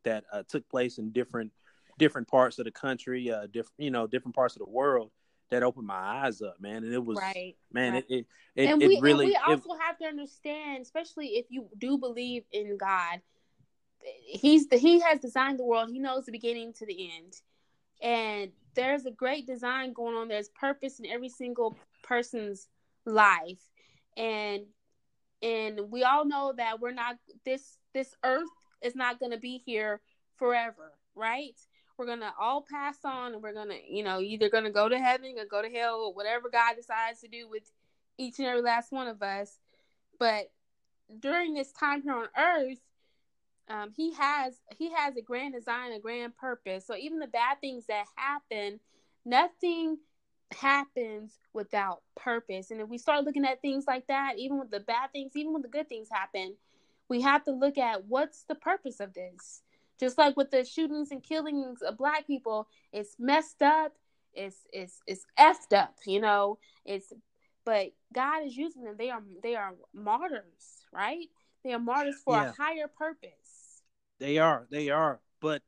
[0.10, 1.52] that uh, took place in different
[2.00, 5.12] different parts of the country, uh, different you know different parts of the world,
[5.52, 6.84] that opened my eyes up, man.
[6.84, 8.06] And it was right, man, right.
[8.10, 9.26] it it, it, and it we, really.
[9.26, 13.22] And we also it, have to understand, especially if you do believe in God,
[14.26, 15.90] He's the He has designed the world.
[15.92, 17.36] He knows the beginning to the end,
[18.02, 20.28] and there's a great design going on.
[20.28, 22.68] There's purpose in every single person's
[23.06, 23.62] life,
[24.18, 24.64] and
[25.44, 28.50] and we all know that we're not this this earth
[28.82, 30.02] is not going to be here
[30.38, 31.60] forever, right?
[32.00, 35.36] we're gonna all pass on and we're gonna you know either gonna go to heaven
[35.38, 37.70] or go to hell or whatever god decides to do with
[38.18, 39.60] each and every last one of us
[40.18, 40.50] but
[41.20, 42.80] during this time here on earth
[43.68, 47.60] um, he has he has a grand design a grand purpose so even the bad
[47.60, 48.80] things that happen
[49.26, 49.98] nothing
[50.52, 52.72] happens without purpose.
[52.72, 55.54] And if we start looking at things like that, even with the bad things, even
[55.54, 56.56] when the good things happen,
[57.10, 59.62] we have to look at what's the purpose of this.
[60.00, 63.94] Just like with the shootings and killings of black people, it's messed up,
[64.34, 66.58] it's it's it's effed up, you know.
[66.86, 67.12] It's
[67.66, 68.96] but God is using them.
[68.98, 71.28] They are they are martyrs, right?
[71.64, 72.50] They are martyrs for Yeah.
[72.50, 73.84] a higher purpose.
[74.20, 74.68] They are.
[74.70, 75.20] They are.
[75.42, 75.62] But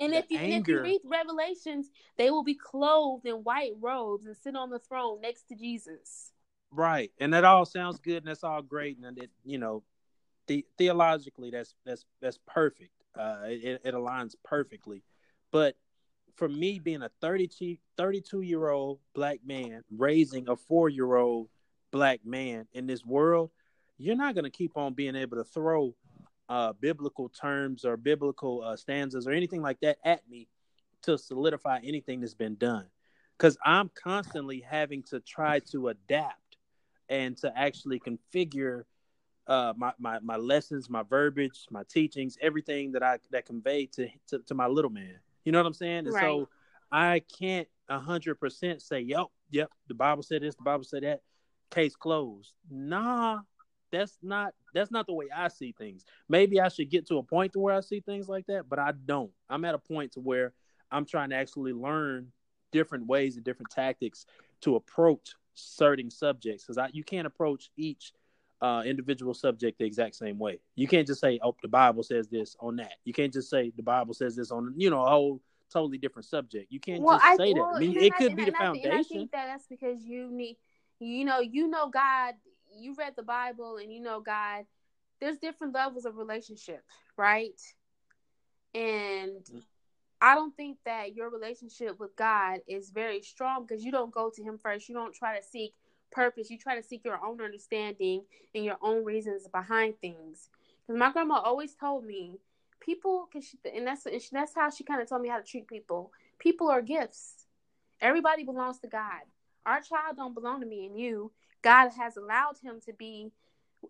[0.00, 4.26] And if you and if you read Revelations, they will be clothed in white robes
[4.26, 6.32] and sit on the throne next to Jesus.
[6.70, 9.82] right, and that all sounds good, and that's all great, and it you know,
[10.46, 12.90] the, theologically, that's that's that's perfect.
[13.18, 15.02] Uh, it, it aligns perfectly.
[15.52, 15.76] But
[16.34, 21.48] for me, being a 32, 32 year old black man raising a four year old
[21.92, 23.50] black man in this world,
[23.98, 25.94] you're not going to keep on being able to throw
[26.48, 30.48] uh, biblical terms or biblical uh, stanzas or anything like that at me
[31.02, 32.86] to solidify anything that's been done.
[33.38, 36.56] Because I'm constantly having to try to adapt
[37.08, 38.84] and to actually configure
[39.46, 44.08] uh, my, my my lessons, my verbiage, my teachings, everything that I that convey to,
[44.28, 45.18] to to my little man.
[45.44, 46.06] You know what I'm saying?
[46.06, 46.22] And Right.
[46.22, 46.48] so
[46.90, 50.54] I can't a hundred percent say, "Yep, yep." The Bible said this.
[50.54, 51.20] The Bible said that.
[51.70, 52.52] Case closed.
[52.70, 53.40] Nah,
[53.90, 56.04] that's not that's not the way I see things.
[56.28, 58.78] Maybe I should get to a point to where I see things like that, but
[58.78, 59.30] I don't.
[59.48, 60.52] I'm at a point to where
[60.90, 62.28] I'm trying to actually learn
[62.72, 64.26] different ways and different tactics
[64.62, 68.12] to approach certain subjects because you can't approach each
[68.60, 70.60] uh, individual subject the exact same way.
[70.74, 73.72] You can't just say, "Oh, the Bible says this on that." You can't just say
[73.76, 75.40] the Bible says this on you know a whole
[75.70, 76.70] totally different subject.
[76.70, 77.60] You can't just say that.
[77.74, 79.16] I mean, it I- could be I- the and I I foundation.
[79.18, 80.56] think that that's because you need,
[81.00, 82.34] you know, you know God.
[82.76, 84.66] You read the Bible and you know God.
[85.20, 86.82] There's different levels of relationship,
[87.16, 87.60] right?
[88.74, 89.46] And
[90.20, 94.30] I don't think that your relationship with God is very strong because you don't go
[94.34, 94.88] to Him first.
[94.88, 95.74] You don't try to seek
[96.14, 96.50] purpose.
[96.50, 98.22] You try to seek your own understanding
[98.54, 100.48] and your own reasons behind things.
[100.86, 102.38] Because my grandma always told me,
[102.80, 105.38] people, cause she, and that's and she, that's how she kind of told me how
[105.38, 106.12] to treat people.
[106.38, 107.46] People are gifts.
[108.00, 109.22] Everybody belongs to God.
[109.66, 111.32] Our child don't belong to me and you.
[111.62, 113.32] God has allowed him to be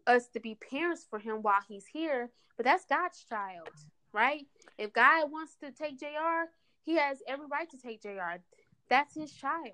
[0.06, 3.68] us to be parents for him while he's here, but that's God's child,
[4.12, 4.46] right?
[4.78, 6.50] If God wants to take JR,
[6.82, 8.40] he has every right to take JR.
[8.88, 9.72] That's his child.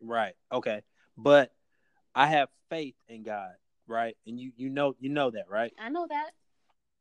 [0.00, 0.34] Right.
[0.52, 0.82] Okay.
[1.16, 1.52] But
[2.14, 3.52] I have faith in God,
[3.86, 4.16] right?
[4.26, 5.72] And you you know you know that, right?
[5.78, 6.30] I know that.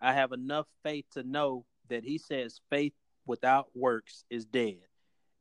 [0.01, 2.93] I have enough faith to know that he says faith
[3.26, 4.80] without works is dead.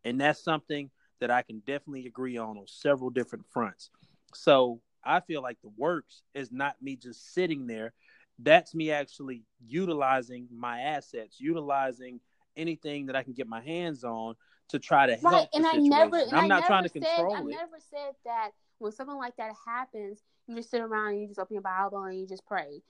[0.05, 0.91] And that's something
[1.21, 3.91] that I can definitely agree on on several different fronts.
[4.35, 7.93] So I feel like the works is not me just sitting there.
[8.39, 12.21] That's me actually utilizing my assets, utilizing
[12.57, 14.35] anything that I can get my hands on
[14.69, 15.33] to try to help.
[15.33, 15.91] Right, the and I situation.
[15.91, 17.47] never, and I'm I not trying to said, control I it.
[17.47, 21.39] never said that when something like that happens, you just sit around and you just
[21.39, 22.83] open your Bible and you just pray.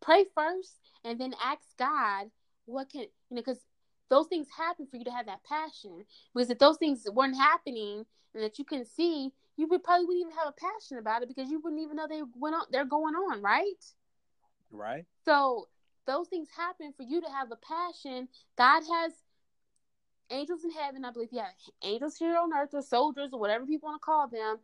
[0.00, 2.30] Pray first, and then ask God
[2.66, 3.60] what can you know because
[4.08, 6.04] those things happen for you to have that passion.
[6.34, 8.04] Because if those things weren't happening
[8.34, 11.28] and that you can see, you would probably wouldn't even have a passion about it
[11.28, 12.66] because you wouldn't even know they went on.
[12.70, 13.84] They're going on, right?
[14.70, 15.06] Right?
[15.24, 15.68] So
[16.06, 18.28] those things happen for you to have a passion.
[18.56, 19.12] God has
[20.30, 21.04] angels in heaven.
[21.04, 21.52] I believe he has
[21.82, 24.58] angels here on earth or soldiers or whatever people want to call them.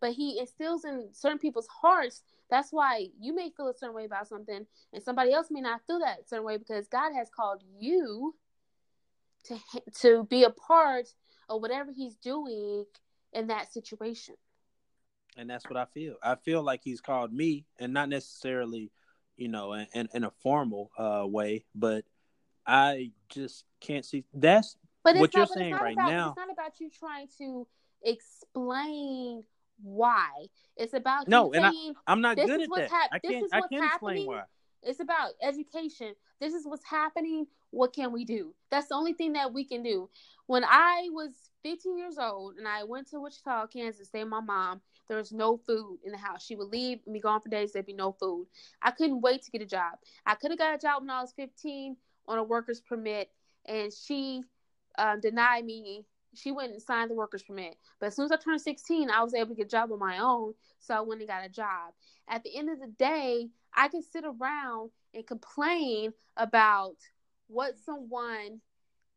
[0.00, 2.22] But he instills in certain people's hearts.
[2.50, 5.82] That's why you may feel a certain way about something, and somebody else may not
[5.86, 8.34] feel that certain way because God has called you
[9.44, 9.58] to
[10.00, 11.08] to be a part
[11.48, 12.84] of whatever He's doing
[13.32, 14.34] in that situation.
[15.36, 16.16] and that's what I feel.
[16.22, 18.90] I feel like he's called me, and not necessarily,
[19.36, 22.04] you know, in, in, in a formal uh, way, but
[22.66, 24.24] I just can't see.
[24.34, 24.76] That's
[25.08, 27.28] But it's What not, you're saying not right about, now- it's not about you trying
[27.38, 27.66] to
[28.02, 29.42] explain
[29.82, 30.48] why.
[30.76, 33.02] It's about No, you and I- saying I'm not This good is at what's that.
[33.04, 33.44] hap- I this can't.
[33.46, 34.26] is I what's can't explain happening.
[34.26, 34.44] why.
[34.82, 36.14] it's about education.
[36.40, 37.46] This is what's happening.
[37.70, 38.54] What can we do?
[38.70, 40.10] That's the only thing that we can do.
[40.46, 44.28] When I was 15 years old and I went to Wichita, Kansas, to stay with
[44.30, 46.44] my mom, there was no food in the house.
[46.44, 47.72] She would leave and be gone for days.
[47.72, 48.46] There'd be no food.
[48.82, 49.98] I couldn't wait to get a job.
[50.26, 51.96] I could have got a job when I was 15
[52.26, 53.30] on a worker's permit,
[53.64, 54.44] and she
[54.98, 56.04] um, denied me.
[56.34, 57.76] She went and signed the worker's permit.
[57.98, 59.98] But as soon as I turned 16, I was able to get a job on
[59.98, 60.54] my own.
[60.78, 61.94] So I went and got a job.
[62.28, 66.96] At the end of the day, I can sit around and complain about
[67.46, 68.60] what someone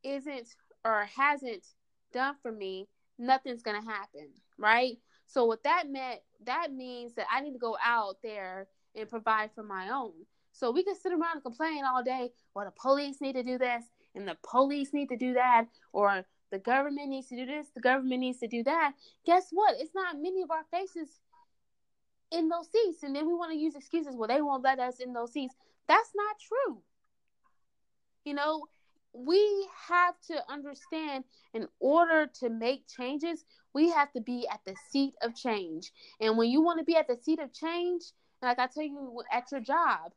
[0.04, 0.48] isn't
[0.86, 1.66] or hasn't
[2.14, 2.88] done for me.
[3.20, 4.98] Nothing's going to happen, right?
[5.28, 9.52] So what that meant, that means that I need to go out there and provide
[9.54, 10.14] for my own.
[10.52, 12.32] So we can sit around and complain all day.
[12.54, 13.84] Well, the police need to do this,
[14.16, 17.82] and the police need to do that, or the government needs to do this, the
[17.82, 18.94] government needs to do that.
[19.26, 19.76] Guess what?
[19.80, 21.10] It's not many of our faces
[22.32, 23.04] in those seats.
[23.04, 25.56] And then we want to use excuses, well, they won't let us in those seats.
[25.88, 26.82] That's not true.
[28.26, 28.66] You know,
[29.14, 33.44] we have to understand in order to make changes,
[33.74, 35.92] we have to be at the seat of change.
[36.20, 38.04] And when you want to be at the seat of change,
[38.42, 40.12] like I tell you at your job,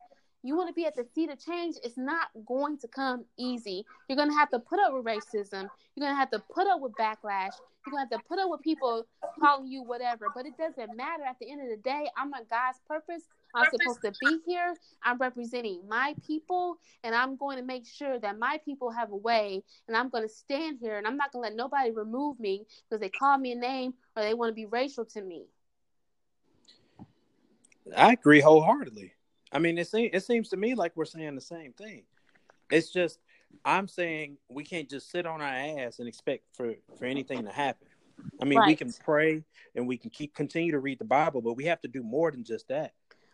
[0.44, 3.86] you want to be at the seat of change, it's not going to come easy.
[4.08, 5.70] You're going to have to put up with racism.
[5.96, 7.52] You're going to have to put up with backlash.
[7.86, 9.06] You're going to have to put up with people
[9.40, 10.26] calling you whatever.
[10.34, 11.24] But it doesn't matter.
[11.24, 13.22] At the end of the day, I'm on God's purpose.
[13.54, 14.74] I'm supposed to be here.
[15.02, 19.16] I'm representing my people, and I'm going to make sure that my people have a
[19.16, 19.62] way.
[19.88, 22.66] And I'm going to stand here, and I'm not going to let nobody remove me
[22.90, 25.46] because they call me a name or they want to be racial to me.
[27.96, 29.12] I agree wholeheartedly.
[29.54, 32.02] I mean, it seems it seems to me like we're saying the same thing.
[32.70, 33.20] It's just
[33.64, 37.52] I'm saying we can't just sit on our ass and expect for for anything to
[37.52, 37.86] happen.
[38.42, 38.66] I mean, right.
[38.66, 39.44] we can pray
[39.74, 42.30] and we can keep continue to read the Bible, but we have to do more
[42.32, 42.92] than just that.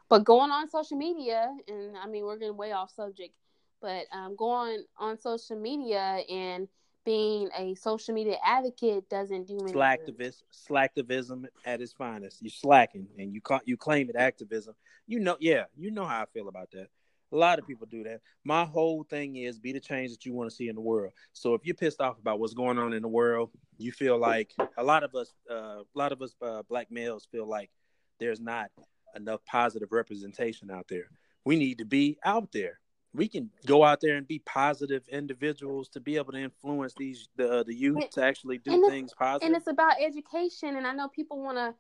[0.09, 3.35] But going on social media, and I mean, we're getting way off subject,
[3.81, 6.69] but um, going on social media and
[7.05, 9.75] being a social media advocate doesn't do anything.
[9.75, 12.43] Slacktivist, slacktivism at its finest.
[12.43, 14.75] You're slacking and you you claim it activism.
[15.07, 16.89] You know, yeah, you know how I feel about that.
[17.33, 18.21] A lot of people do that.
[18.45, 21.13] My whole thing is be the change that you want to see in the world.
[21.33, 24.53] So if you're pissed off about what's going on in the world, you feel like
[24.77, 27.71] a lot of us, uh, a lot of us uh, black males feel like
[28.19, 28.71] there's not
[29.15, 31.09] enough positive representation out there.
[31.45, 32.81] We need to be out there
[33.13, 37.29] we can go out there and be positive individuals to be able to influence these
[37.37, 39.47] the uh, the youth to actually do things positive.
[39.47, 40.77] And it's about education.
[40.77, 41.75] And I know people want to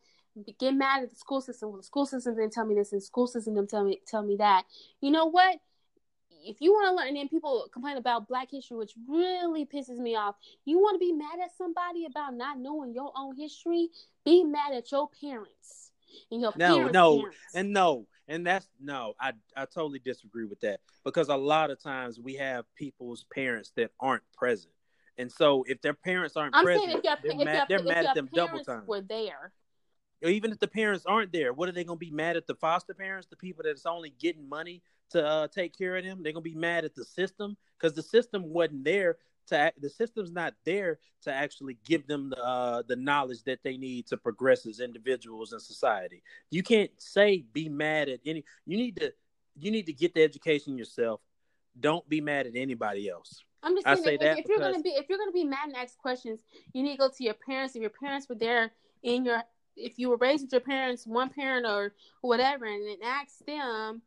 [0.59, 1.70] get mad at the school system.
[1.70, 4.01] Well, the school system didn't tell me this, and the school system didn't tell me
[4.07, 4.64] tell me that.
[5.01, 5.59] You know what?
[6.43, 9.99] If you want to learn, and then people complain about Black history, which really pisses
[9.99, 10.37] me off.
[10.64, 13.89] You want to be mad at somebody about not knowing your own history?
[14.24, 15.91] Be mad at your parents
[16.31, 16.93] and your no, parents.
[16.95, 17.39] No, parents.
[17.55, 21.83] and no, and that's no, I I totally disagree with that because a lot of
[21.83, 24.72] times we have people's parents that aren't present,
[25.18, 27.78] and so if their parents aren't I'm present, saying if your, they're if mad, your,
[27.81, 28.85] they're mad at them double time.
[28.87, 29.53] Were there.
[30.22, 32.55] Even if the parents aren't there, what are they going to be mad at the
[32.55, 36.22] foster parents, the people that's only getting money to uh, take care of them?
[36.22, 39.16] They're going to be mad at the system because the system wasn't there
[39.49, 43.76] to the system's not there to actually give them the uh, the knowledge that they
[43.76, 46.22] need to progress as individuals in society.
[46.51, 48.45] You can't say be mad at any.
[48.66, 49.12] You need to
[49.59, 51.20] you need to get the education yourself.
[51.78, 53.45] Don't be mad at anybody else.
[53.62, 55.76] I'm just saying, if, that if, you're gonna be if you're gonna be mad and
[55.76, 56.41] ask questions,
[56.72, 57.76] you need to go to your parents.
[57.76, 58.70] If your parents were there
[59.03, 59.43] in your,
[59.76, 64.03] if you were raised with your parents, one parent or whatever, and then ask them,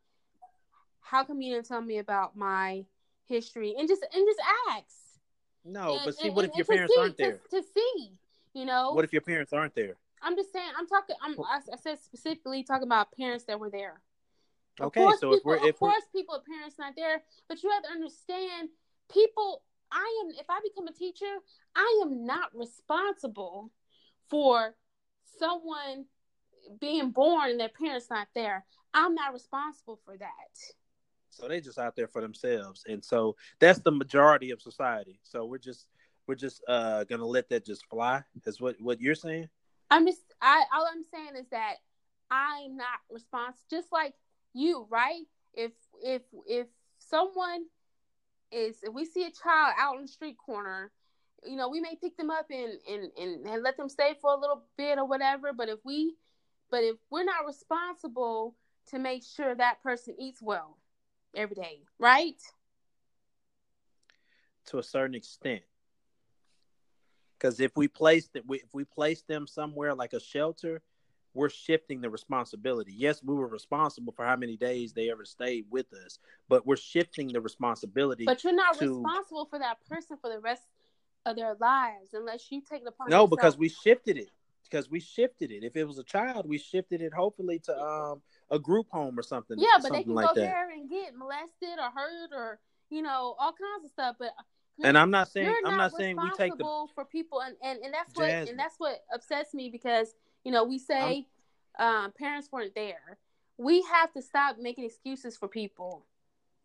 [1.00, 2.84] how come you didn't tell me about my
[3.26, 3.74] history?
[3.78, 5.03] And just and just ask.
[5.64, 7.40] No, and, but see, and, what if your parents see, aren't there?
[7.50, 8.12] To, to, see,
[8.52, 8.92] you know.
[8.92, 9.96] What if your parents aren't there?
[10.22, 10.70] I'm just saying.
[10.78, 11.16] I'm talking.
[11.22, 11.38] I'm.
[11.40, 14.00] I, I said specifically talking about parents that were there.
[14.80, 16.20] Okay, of course, so people, if we're, of course, we're...
[16.20, 18.68] people, parents not there, but you have to understand,
[19.12, 19.62] people.
[19.92, 20.32] I am.
[20.38, 21.36] If I become a teacher,
[21.76, 23.70] I am not responsible
[24.28, 24.74] for
[25.38, 26.06] someone
[26.80, 28.64] being born and their parents not there.
[28.92, 30.28] I'm not responsible for that.
[31.34, 35.18] So they just out there for themselves, and so that's the majority of society.
[35.22, 35.86] So we're just
[36.26, 38.22] we're just uh gonna let that just fly.
[38.46, 39.48] Is what what you're saying?
[39.90, 41.74] I'm just I all I'm saying is that
[42.30, 43.66] I'm not responsible.
[43.70, 44.14] Just like
[44.52, 45.24] you, right?
[45.52, 45.72] If
[46.02, 46.66] if if
[46.98, 47.66] someone
[48.50, 50.92] is if we see a child out in the street corner,
[51.44, 54.32] you know, we may pick them up and and and, and let them stay for
[54.32, 55.52] a little bit or whatever.
[55.52, 56.16] But if we
[56.70, 58.56] but if we're not responsible
[58.90, 60.78] to make sure that person eats well,
[61.36, 62.40] every day, right?
[64.66, 65.62] To a certain extent.
[67.38, 70.80] Because if we place that, if we place them somewhere like a shelter,
[71.34, 72.92] we're shifting the responsibility.
[72.96, 76.18] Yes, we were responsible for how many days they ever stayed with us,
[76.48, 78.24] but we're shifting the responsibility.
[78.24, 78.86] But you're not to...
[78.86, 80.62] responsible for that person for the rest
[81.26, 83.10] of their lives unless you take the part.
[83.10, 84.30] No, because we shifted it.
[84.74, 85.62] Because we shifted it.
[85.62, 89.22] If it was a child, we shifted it hopefully to um a group home or
[89.22, 89.56] something.
[89.56, 90.40] Yeah, but something they can like go that.
[90.40, 92.58] there and get molested or hurt or
[92.90, 94.16] you know all kinds of stuff.
[94.18, 94.32] But
[94.82, 97.78] and I'm not saying I'm not, not saying we take the for people and, and
[97.84, 98.48] and that's what Jasmine.
[98.48, 101.28] and that's what upsets me because you know we say
[101.78, 103.18] um, parents weren't there.
[103.56, 106.04] We have to stop making excuses for people.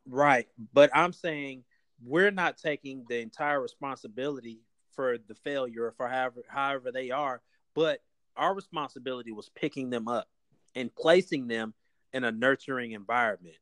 [0.07, 1.63] Right, but I'm saying
[2.03, 4.61] we're not taking the entire responsibility
[4.95, 7.41] for the failure for however however they are,
[7.79, 8.01] but
[8.35, 10.27] our responsibility was picking them up
[10.75, 11.73] and placing them
[12.11, 13.55] in a nurturing environment.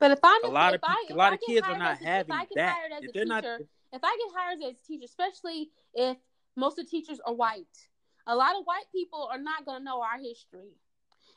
[0.00, 2.78] But if I'm a lot of I, a lot of kids are not having that.
[3.02, 3.60] If they're teacher, not.
[3.92, 6.16] if I get hired as a teacher, especially if
[6.56, 7.66] most of the teachers are white,
[8.26, 10.72] a lot of white people are not going to know our history.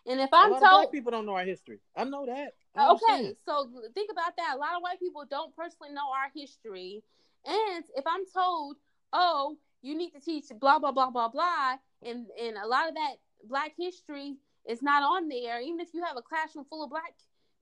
[0.08, 1.80] And if I'm a lot told, people don't know our history.
[1.98, 2.54] I know that.
[2.78, 3.36] I okay, understand.
[3.46, 4.54] so think about that.
[4.56, 7.04] A lot of white people don't personally know our history.
[7.46, 8.78] And if I'm told,
[9.12, 12.96] oh, you need to teach blah blah blah blah blah, and and a lot of
[12.96, 13.16] that
[13.48, 14.38] black history
[14.68, 17.14] is not on there, even if you have a classroom full of black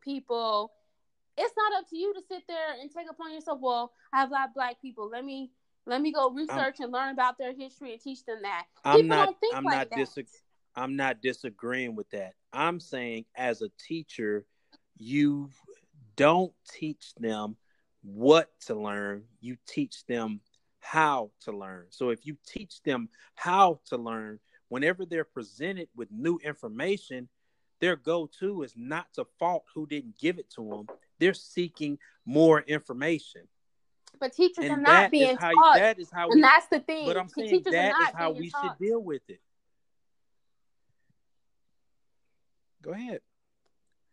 [0.04, 0.72] people,
[1.38, 4.30] it's not up to you to sit there and take upon yourself, well, I have
[4.30, 5.10] a lot of black people.
[5.10, 5.52] Let me
[5.86, 8.66] let me go research and learn about their history and teach them that.
[8.84, 9.26] I'm people not.
[9.26, 10.00] don't think I'm like not that.
[10.00, 10.42] disag-
[10.76, 12.34] I'm not disagreeing with that.
[12.54, 14.46] I'm saying as a teacher,
[14.98, 15.50] you
[16.16, 17.56] don't teach them
[18.04, 19.24] what to learn.
[19.42, 20.42] You teach them
[20.80, 21.86] how to learn.
[21.90, 27.28] So if you teach them how to learn, whenever they're presented with new information,
[27.80, 30.88] their go-to is not to fault who didn't give it to them.
[31.20, 33.48] They're seeking more information,
[34.20, 35.76] But teachers are not being how taught.
[35.78, 36.42] that is how and we.
[36.42, 37.06] that's the thing.
[37.06, 38.64] But I'm saying teachers that is how we taught.
[38.78, 39.42] should deal with it.
[42.82, 43.20] Go ahead.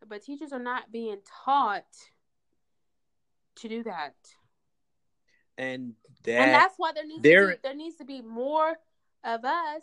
[0.08, 1.84] But teachers are not being taught
[3.56, 4.14] to do that.
[5.58, 5.94] And
[6.26, 8.76] and that's why there needs to be there needs to be more
[9.24, 9.82] of us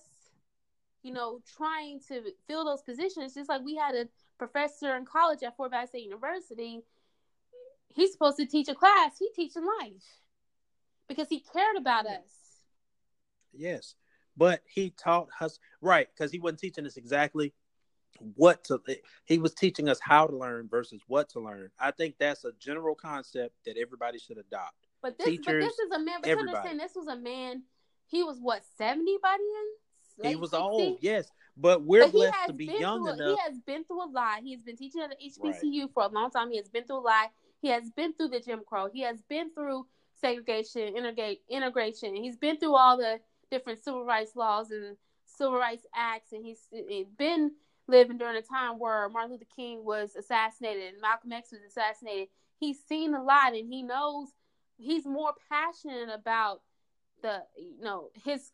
[1.01, 4.07] you know trying to fill those positions just like we had a
[4.38, 6.82] professor in college at fort valley state university
[7.93, 10.03] he's supposed to teach a class he teaching life
[11.07, 12.43] because he cared about us
[13.53, 13.95] Yes,
[14.36, 17.53] but he taught us right because he wasn't teaching us exactly
[18.36, 18.82] what to.
[19.26, 21.69] He was teaching us how to learn versus what to learn.
[21.80, 24.82] I think that's a general concept that everybody should adopt.
[25.04, 27.62] But this but this is a man but you understand this was a man
[28.08, 30.64] he was what 70 by then he was 60?
[30.64, 33.39] old, yes, but we're But blessed to be young through, enough.
[33.39, 34.43] He has been through a lot.
[34.43, 36.51] He has been teaching at the HBCU for a long time.
[36.51, 37.32] He has been through a lot.
[37.62, 38.89] He has been through the Jim Crow.
[38.91, 39.88] He has been through
[40.20, 42.16] segregation, integrate, integration.
[42.16, 43.20] He's been through all the
[43.51, 47.51] different civil rights laws and civil rights acts, and he's he's been
[47.88, 52.30] living during a time where Martin Luther King was assassinated and Malcolm X was assassinated.
[52.60, 54.30] He's seen a lot, and he knows
[54.84, 56.61] he's more passionate about
[57.21, 58.51] the you know his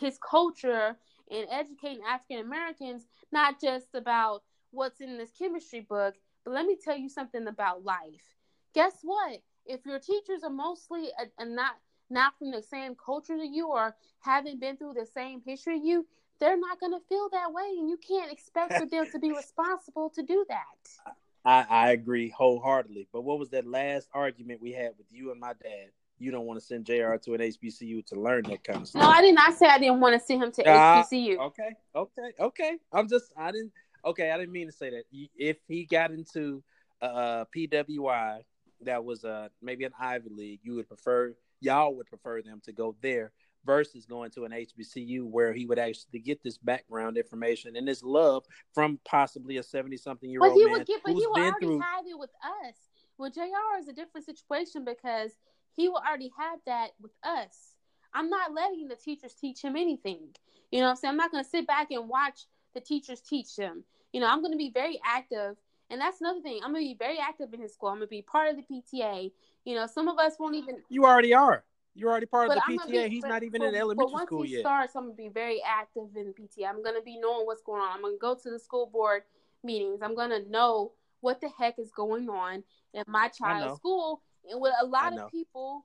[0.00, 0.96] his culture
[1.30, 6.14] and educating African Americans, not just about what's in this chemistry book,
[6.44, 8.36] but let me tell you something about life.
[8.74, 9.40] Guess what?
[9.66, 11.76] If your teachers are mostly a, a not
[12.10, 15.84] not from the same culture as you or haven't been through the same history as
[15.84, 16.06] you,
[16.40, 19.30] they're not going to feel that way, and you can't expect for them to be
[19.36, 21.14] responsible to do that.
[21.44, 23.08] I, I agree wholeheartedly.
[23.12, 25.90] But what was that last argument we had with you and my dad?
[26.18, 27.14] You don't want to send Jr.
[27.16, 29.02] to an HBCU to learn that kind of stuff.
[29.02, 31.38] No, I did not I say I didn't want to send him to Ah, HBCU.
[31.38, 32.78] Okay, okay, okay.
[32.92, 33.72] I'm just I didn't
[34.04, 35.04] okay, I didn't mean to say that.
[35.36, 36.62] If he got into
[37.00, 38.40] uh PWI
[38.82, 42.72] that was uh maybe an Ivy League, you would prefer y'all would prefer them to
[42.72, 43.32] go there
[43.68, 48.02] versus going to an HBCU where he would actually get this background information and this
[48.02, 51.22] love from possibly a 70 something year But old he man would get, but who's
[51.22, 52.74] he would been already through have it with us.
[53.18, 53.78] Well, Jr.
[53.78, 55.32] is a different situation because
[55.76, 57.74] he will already have that with us.
[58.14, 60.30] I'm not letting the teachers teach him anything.
[60.70, 61.10] You know what I'm saying?
[61.10, 63.84] I'm not going to sit back and watch the teachers teach him.
[64.14, 65.56] You know, I'm going to be very active.
[65.90, 66.60] And that's another thing.
[66.64, 67.90] I'm going to be very active in his school.
[67.90, 69.30] I'm going to be part of the PTA.
[69.66, 70.76] You know, some of us won't even.
[70.88, 71.64] you already are.
[71.98, 72.90] You're already part of the I'm PTA.
[73.04, 74.60] be- He's but- not even but- in elementary but once school he yet.
[74.60, 76.68] starts, I'm gonna be very active in the PTA.
[76.68, 77.90] I'm gonna be knowing what's going on.
[77.90, 79.24] I'm gonna go to the school board
[79.64, 80.00] meetings.
[80.02, 82.62] I'm gonna know what the heck is going on
[82.94, 84.22] in my child's school.
[84.48, 85.84] And with a lot of people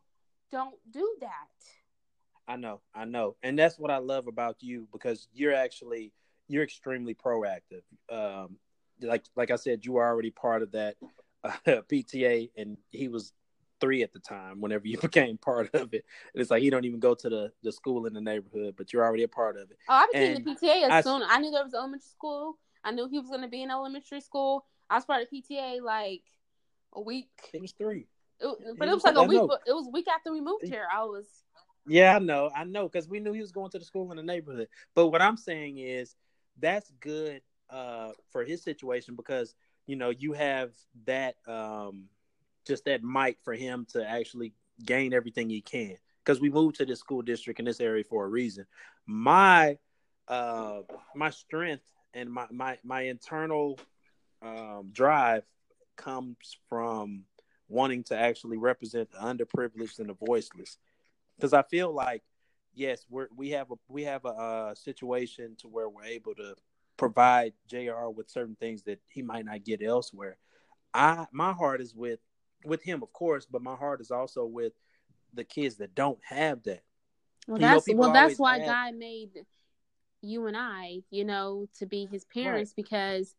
[0.52, 1.48] don't do that.
[2.48, 6.12] I know, I know, and that's what I love about you because you're actually
[6.48, 7.82] you're extremely proactive.
[8.12, 8.58] Um,
[9.02, 10.98] like like I said, you were already part of that
[11.44, 13.34] uh, PTA, and he was
[13.84, 14.62] three at the time.
[14.62, 17.52] Whenever you became part of it, and it's like you don't even go to the
[17.62, 19.78] the school in the neighborhood, but you're already a part of it.
[19.90, 21.22] Oh, I became And the PTA as I- soon.
[21.28, 22.58] I knew there was elementary school.
[22.84, 24.66] I knew he was gonna be in elementary school.
[24.90, 26.24] I was part of PTA like
[26.94, 27.30] a week.
[27.54, 28.08] It was three.
[28.40, 29.42] It, but it was like a week.
[29.68, 30.86] It was a week after we moved here.
[30.92, 31.26] I was.
[31.86, 34.18] Yeah, I know, I know, because we knew he was going to the school in
[34.18, 34.70] the neighborhood.
[34.96, 36.16] But what I'm saying is
[36.58, 39.54] that's good uh, for his situation because
[39.86, 40.72] you know you have
[41.06, 42.06] that um,
[42.66, 44.54] just that mic for him to actually
[44.86, 45.98] gain everything he can.
[46.24, 48.66] Because we moved to this school district in this area for a reason.
[49.06, 49.78] My
[50.28, 50.82] uh,
[51.16, 51.84] my strength
[52.14, 53.80] and my my my internal
[54.42, 55.44] um, drive
[55.98, 56.38] comes
[56.70, 57.26] from
[57.68, 60.78] wanting to actually represent the underprivileged and the voiceless
[61.36, 62.24] because I feel like
[62.74, 66.56] yes, we're we have a we have a uh, situation to where we're able to
[66.98, 68.08] provide Jr.
[68.16, 70.38] with certain things that he might not get elsewhere.
[70.94, 72.20] I my heart is with
[72.66, 74.74] with him, of course, but my heart is also with
[75.34, 76.84] the kids that don't have that.
[77.48, 79.46] Well, You that's people well, that's why God made
[80.22, 83.36] you and I, you know, to be His parents because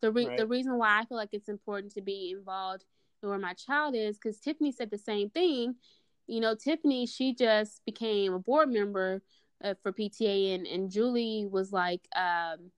[0.00, 0.36] the re- Right.
[0.36, 2.84] the reason why I feel like it's important to be involved
[3.22, 5.76] in where my child is because Tiffany said the same thing.
[6.26, 9.22] You know, Tiffany, she just became a board member
[9.64, 12.70] uh, for PTA, and and Julie was like, um,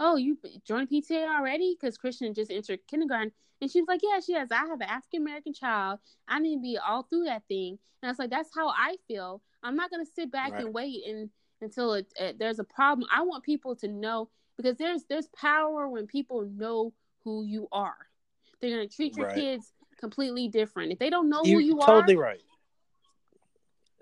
[0.00, 4.18] "Oh, you joined PTA already?" Because Christian just entered kindergarten, and she was like, "Yeah,
[4.18, 4.50] she has.
[4.50, 6.00] I have an African American child.
[6.26, 8.96] I need to be all through that thing." And I was like, "That's how I
[9.06, 9.42] feel.
[9.62, 10.64] I'm not gonna sit back Right.
[10.64, 11.30] and wait and
[11.60, 13.06] until it, it, there's a problem.
[13.12, 16.92] I want people to know because there's there's power when people know
[17.24, 17.96] who you are.
[18.60, 19.34] They're gonna treat your Right.
[19.34, 20.92] kids completely different.
[20.92, 22.40] If they don't know who You're you totally are, right.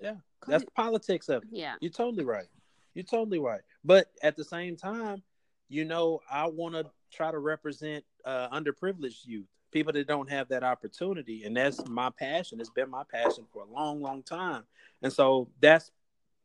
[0.00, 0.14] Yeah,
[0.46, 1.48] that's the politics of it.
[1.50, 2.46] yeah, You're totally right.
[2.94, 3.62] You're totally right.
[3.84, 5.22] But at the same time,
[5.68, 10.48] you know, I want to try to represent uh, underprivileged youth, people that don't have
[10.48, 12.60] that opportunity, and that's my passion.
[12.60, 14.64] It's been my passion for a long, long time,
[15.02, 15.90] and so that's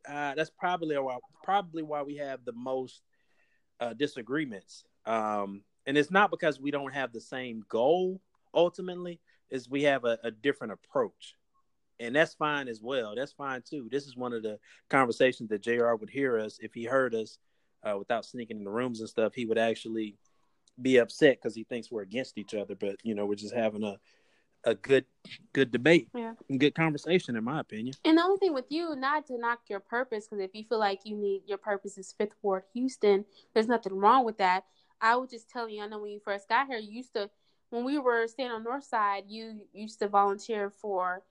[0.08, 3.02] uh, that's probably why probably why we have the most
[3.80, 4.84] uh, disagreements.
[5.06, 8.22] Um, and it's not because we don't have the same goal.
[8.54, 9.20] Ultimately,
[9.50, 11.36] is we have a, a different approach
[12.00, 13.16] and that's fine as well.
[13.16, 13.88] That's fine too.
[13.92, 14.60] This is one of the
[14.90, 15.94] conversations that Jr.
[15.94, 17.38] would hear us if he heard us
[17.84, 19.34] uh, without sneaking in the rooms and stuff.
[19.34, 20.16] He would actually
[20.82, 22.76] be upset because he thinks we're against each other.
[22.76, 24.00] But you know, we're just having a
[24.66, 25.06] a good
[25.52, 26.34] good debate, Yeah.
[26.50, 27.96] and good conversation, in my opinion.
[28.06, 30.80] And the only thing with you, not to knock your purpose, because if you feel
[30.80, 34.66] like you need your purpose is Fifth Ward Houston, there's nothing wrong with that.
[35.02, 37.30] I would just tell you, I know when you first got here, you used to,
[37.72, 41.24] when we were staying on North Side, you used to volunteer for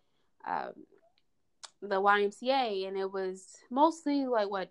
[0.47, 0.73] um,
[1.81, 4.71] the YMCA, and it was mostly like what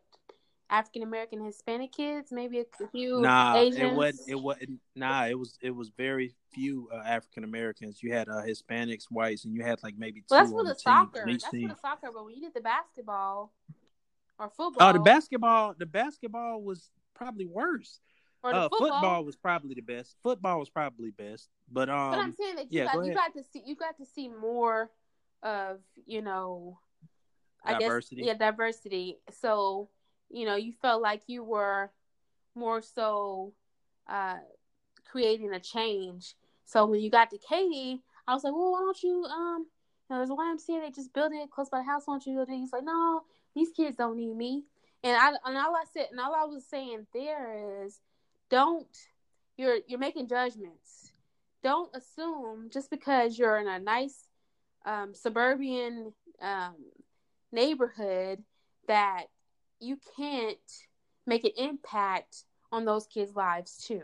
[0.72, 3.78] African American Hispanic kids, maybe a few Nah, Asians.
[3.78, 4.30] it wasn't.
[4.30, 4.80] It wasn't.
[4.96, 5.58] Nah, it was.
[5.62, 8.02] It was very few uh, African Americans.
[8.02, 10.74] You had uh, Hispanics, whites, and you had like maybe two well, that's for the
[10.74, 11.26] the soccer.
[11.28, 12.10] That's for the soccer.
[12.14, 13.52] But when you did the basketball
[14.40, 15.76] or football, Oh, the basketball.
[15.78, 18.00] The basketball was probably worse.
[18.44, 20.16] Uh, football, football was probably the best.
[20.24, 23.14] Football was probably best, but um, But I'm saying that you yeah, got go you
[23.14, 24.90] got to see you got to see more
[25.44, 26.80] of you know,
[27.64, 28.22] I Diversity.
[28.22, 29.20] guess yeah diversity.
[29.42, 29.90] So
[30.34, 31.92] you know you felt like you were
[32.56, 33.54] more so
[34.10, 34.38] uh,
[35.10, 36.36] creating a change.
[36.66, 39.66] So when you got to Katy, I was like, well, why don't you um,
[40.10, 42.04] you know, there's a YMCA they just built it close by the house.
[42.06, 42.56] Why don't you go there?
[42.56, 43.22] He's like, no,
[43.56, 44.64] these kids don't need me.
[45.04, 48.00] And I and all I said and all I was saying there is,
[48.50, 48.88] don't
[49.58, 51.12] you're you're making judgments
[51.64, 54.28] don't assume just because you're in a nice
[54.86, 56.76] um, suburban um,
[57.52, 58.44] neighborhood
[58.88, 59.26] that
[59.82, 60.58] you can't
[61.26, 64.04] make an impact on those kids' lives too.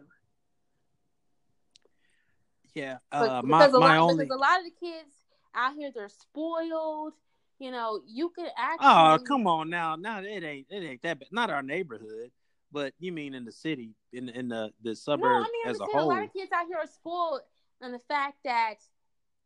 [2.73, 2.97] yeah.
[3.11, 4.25] Uh, my because, a my lot, only.
[4.25, 5.13] because a lot of the kids
[5.55, 7.13] out here they're spoiled.
[7.59, 8.87] You know, you could actually.
[8.87, 9.95] Oh, come on now.
[9.95, 11.29] Now it ain't it ain't that bad.
[11.31, 12.31] Not our neighborhood,
[12.71, 15.85] but you mean in the city, in in the the No, I mean, as a
[15.85, 16.03] whole.
[16.03, 17.41] a lot of kids out here are spoiled,
[17.81, 18.75] and the fact that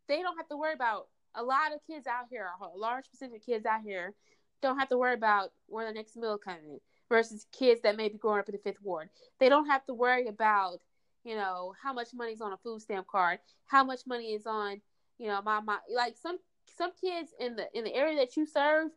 [0.08, 3.38] they don't have to worry about a lot of kids out here, a large percentage
[3.38, 4.14] of kids out here,
[4.62, 8.18] don't have to worry about where the next meal coming versus kids that may be
[8.18, 9.10] growing up in the fifth ward.
[9.40, 10.80] They don't have to worry about,
[11.24, 14.46] you know, how much money is on a food stamp card, how much money is
[14.46, 14.82] on,
[15.18, 16.38] you know, my my like some
[16.78, 18.90] some kids in the in the area that you serve,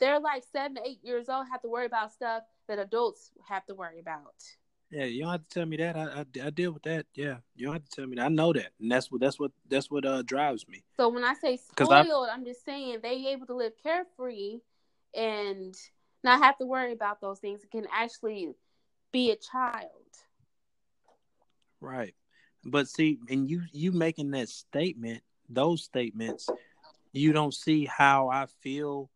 [0.00, 3.64] they're like seven to eight years old, have to worry about stuff that adults have
[3.66, 4.34] to worry about.
[4.90, 5.96] Yeah, you don't have to tell me that.
[5.96, 7.06] I, I I deal with that.
[7.14, 8.26] Yeah, you don't have to tell me that.
[8.26, 10.84] I know that, and that's what that's what that's what uh drives me.
[10.98, 14.58] So when I say 'Cause I- spoiled, I'm just saying they able to live carefree
[15.14, 15.74] and
[16.24, 17.62] not have to worry about those things.
[17.64, 18.54] It can actually
[19.12, 19.90] be a child.
[21.80, 22.14] Right.
[22.64, 26.48] But see, and you you making that statement, those statements,
[27.12, 29.10] you don't see how I feel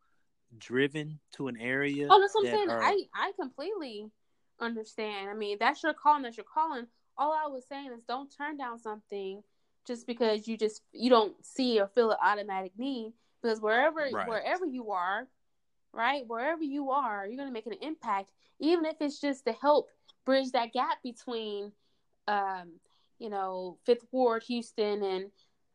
[0.58, 2.08] driven to an area.
[2.10, 2.70] Oh, that's what I'm saying.
[2.70, 4.10] are- I I completely
[4.58, 5.30] understand.
[5.30, 6.22] I mean, that's your calling.
[6.22, 6.86] That's your calling.
[7.16, 9.42] All I was saying is don't turn down something
[9.86, 13.12] just because you just you don't see or feel an automatic need.
[13.42, 14.26] Because wherever Right.
[14.28, 15.28] wherever you are,
[15.96, 18.30] right, wherever you are, you're gonna make an impact,
[18.60, 19.88] even if it's just to help
[20.24, 21.72] bridge that gap between,
[22.28, 22.72] um,
[23.18, 25.30] you know, Fifth Ward, Houston, and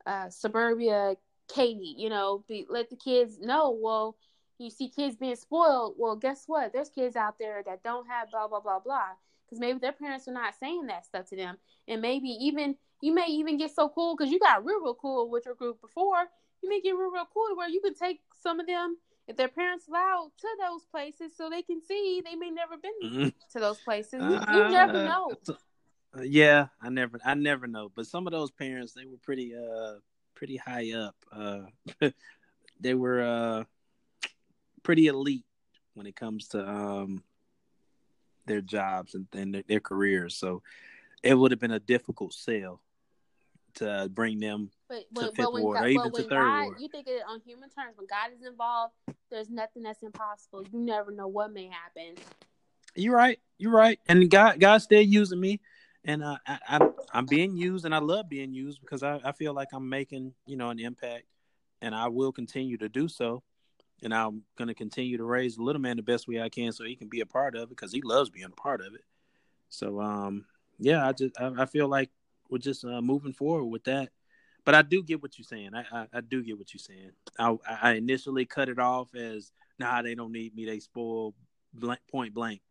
[0.05, 1.15] uh, suburbia,
[1.53, 1.95] Katy.
[1.97, 3.77] You know, be, let the kids know.
[3.81, 4.15] Well,
[4.57, 5.95] you see kids being spoiled.
[5.97, 6.71] Well, guess what?
[6.71, 9.09] There's kids out there that don't have blah blah blah blah
[9.45, 11.57] because maybe their parents are not saying that stuff to them,
[11.87, 15.29] and maybe even you may even get so cool because you got real real cool
[15.29, 16.25] with your group before.
[16.61, 18.97] You may get real real cool to where you can take some of them
[19.31, 22.91] if their parents allow to those places so they can see they may never been
[23.03, 23.33] Mhm.
[23.53, 24.21] to those places.
[24.21, 25.35] You, you never Uh, know.
[26.13, 27.89] Uh, yeah, I never, I never know.
[27.95, 29.95] But some of those parents, they were pretty, uh,
[30.35, 31.15] pretty high up.
[31.31, 31.61] Uh,
[32.79, 33.63] they were, uh,
[34.83, 35.45] pretty elite
[35.93, 37.23] when it comes to um
[38.47, 40.35] their jobs and, and their, their careers.
[40.35, 40.63] So
[41.23, 42.81] it would have been a difficult sell
[43.75, 46.63] to bring them But, to but, fifth but ward God, or even to third God,
[46.65, 46.77] ward.
[46.81, 47.95] you think it on human terms.
[47.97, 48.93] When God is involved,
[49.31, 50.65] there's nothing that's impossible.
[50.71, 52.21] You never know what may happen.
[52.95, 53.39] You're right.
[53.57, 53.99] You're right.
[54.07, 55.59] And God, God's still using me,
[56.03, 59.31] and uh, I, I, I'm being used, and I love being used because I, I
[59.31, 61.23] feel like I'm making, you know, an impact,
[61.81, 63.43] and I will continue to do so.
[64.03, 66.71] And I'm going to continue to raise the little man the best way I can,
[66.71, 68.95] so he can be a part of it because he loves being a part of
[68.95, 69.03] it.
[69.69, 70.45] So, um,
[70.79, 72.09] yeah, I just, I, I feel like
[72.49, 74.09] we're just uh, moving forward with that.
[74.65, 75.71] But I do get what you're saying.
[75.73, 77.11] I, I, I do get what you're saying.
[77.39, 80.65] I, I initially cut it off as, nah, they don't need me.
[80.65, 81.33] They spoil
[81.73, 82.61] blank, point blank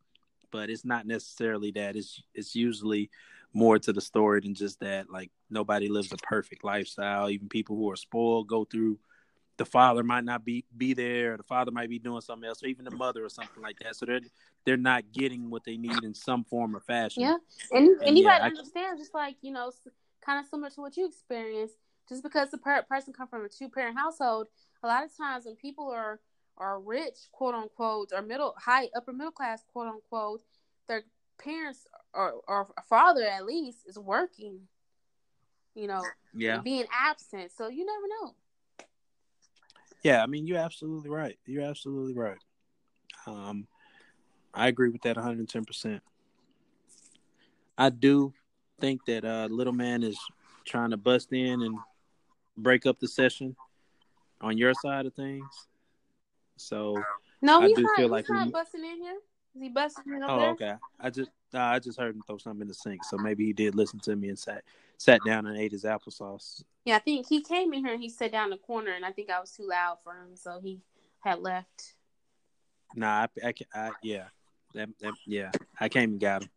[0.53, 1.97] but it's not necessarily that.
[1.97, 3.11] It's it's usually
[3.53, 5.11] more to the story than just that.
[5.11, 7.31] Like nobody lives a perfect lifestyle.
[7.31, 8.99] Even people who are spoiled go through.
[9.59, 11.35] The father might not be be there.
[11.35, 13.79] Or the father might be doing something else, or even the mother or something like
[13.81, 13.95] that.
[13.95, 14.21] So they're
[14.65, 17.23] they're not getting what they need in some form or fashion.
[17.23, 17.37] Yeah,
[17.71, 19.71] and and, And you yeah, gotta I- understand, just like you know,
[20.25, 21.77] kind of similar to what you experienced.
[22.09, 24.49] Just because the per- person come from a two parent household,
[24.83, 26.21] a lot of times when people are
[26.57, 30.43] are rich, quote unquote, or middle high upper middle class, quote unquote,
[30.89, 31.05] their
[31.43, 34.61] parents or or father at least is working.
[35.75, 36.05] You know,
[36.35, 38.35] yeah, being absent, so you never know.
[40.03, 40.23] yeah.
[40.23, 41.39] I mean, you're absolutely right.
[41.47, 42.39] You're absolutely right.
[43.27, 43.69] Um,
[44.53, 45.65] I agree with that 110.
[45.65, 46.03] percent
[47.79, 48.35] I do
[48.81, 50.19] think that uh, little man is
[50.65, 51.79] trying to bust in and
[52.57, 53.57] break up the session
[54.41, 55.69] on your side of things.
[56.57, 57.03] So,
[57.43, 57.97] No, I he's do not.
[57.97, 59.19] feel he's like not we- busting in here.
[59.57, 60.51] Is he busting in up oh, there?
[60.51, 60.75] okay.
[61.01, 63.53] I just nah, I just heard him throw something in the sink, so maybe he
[63.53, 64.63] did listen to me and sat
[64.97, 66.63] sat down and ate his applesauce.
[66.85, 69.05] Yeah, I think he came in here and he sat down in the corner, and
[69.05, 70.81] I think I was too loud for him, so he
[71.21, 71.95] had left.
[72.95, 74.25] Nah, I, I, I yeah,
[74.75, 76.51] that, that, yeah, I came and got him.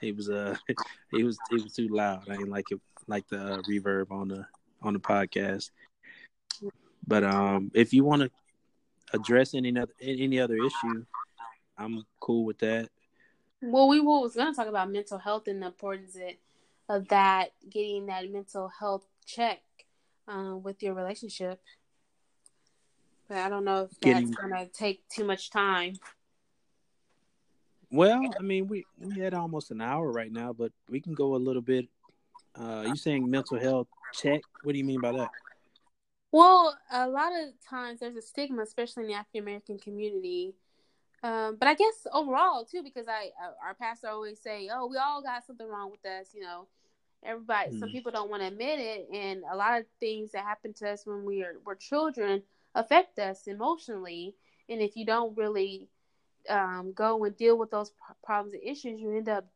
[0.00, 2.28] He was uh, it was it was too loud.
[2.28, 4.46] I didn't like it, like the uh, reverb on the
[4.82, 5.70] on the podcast.
[7.06, 8.30] But um, if you want to
[9.12, 11.04] address any other any other issue,
[11.76, 12.90] I'm cool with that.
[13.60, 16.16] Well, we was going to talk about mental health and the importance
[16.88, 19.60] of, that, getting that mental health check
[20.28, 21.60] um, with your relationship.
[23.28, 25.94] But I don't know if that's Getting- going to take too much time.
[27.90, 31.34] Well, I mean, we we had almost an hour right now, but we can go
[31.34, 31.88] a little bit.
[32.58, 34.42] Uh, you saying mental health check?
[34.62, 35.30] What do you mean by that?
[36.30, 40.54] Well, a lot of times there's a stigma, especially in the African American community.
[41.22, 44.98] Um, but I guess overall too, because I uh, our pastor always say, "Oh, we
[44.98, 46.68] all got something wrong with us," you know.
[47.24, 47.92] Everybody, some Mhm.
[47.92, 51.06] people don't want to admit it, and a lot of things that happen to us
[51.06, 52.42] when we are we're children
[52.74, 54.36] affect us emotionally.
[54.68, 55.88] And if you don't really
[56.48, 57.92] um, go and deal with those
[58.24, 59.46] problems and issues, you end up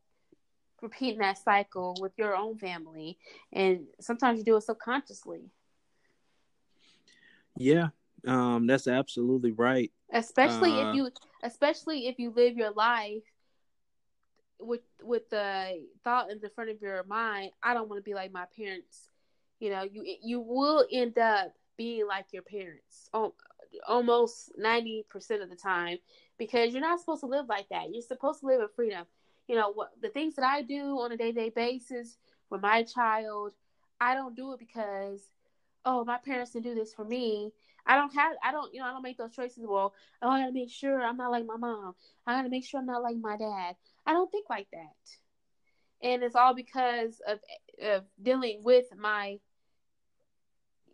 [0.80, 3.18] repeating that cycle with your own family,
[3.52, 5.50] and sometimes you do it subconsciously.
[7.56, 7.88] Yeah,
[8.26, 9.90] um, that's absolutely right.
[10.12, 11.10] especially Uh, if you
[11.42, 13.22] especially if you live your life
[14.60, 18.14] with with the thought in the front of your mind i don't want to be
[18.14, 19.08] like my parents
[19.58, 23.34] you know you you will end up being like your parents al-
[23.88, 25.98] almost 90% of the time
[26.42, 29.04] because you're not supposed to live like that you're supposed to live in freedom
[29.46, 32.16] you know what the things that i do on a day-to-day basis
[32.50, 33.52] with my child
[34.00, 35.30] i don't do it because
[35.84, 37.52] oh my parents didn't do this for me
[37.84, 39.64] I don't have, I don't, you know, I don't make those choices.
[39.66, 41.94] Well, oh, I gotta make sure I'm not like my mom.
[42.26, 43.74] I gotta make sure I'm not like my dad.
[44.06, 47.40] I don't think like that, and it's all because of
[47.82, 49.38] of dealing with my,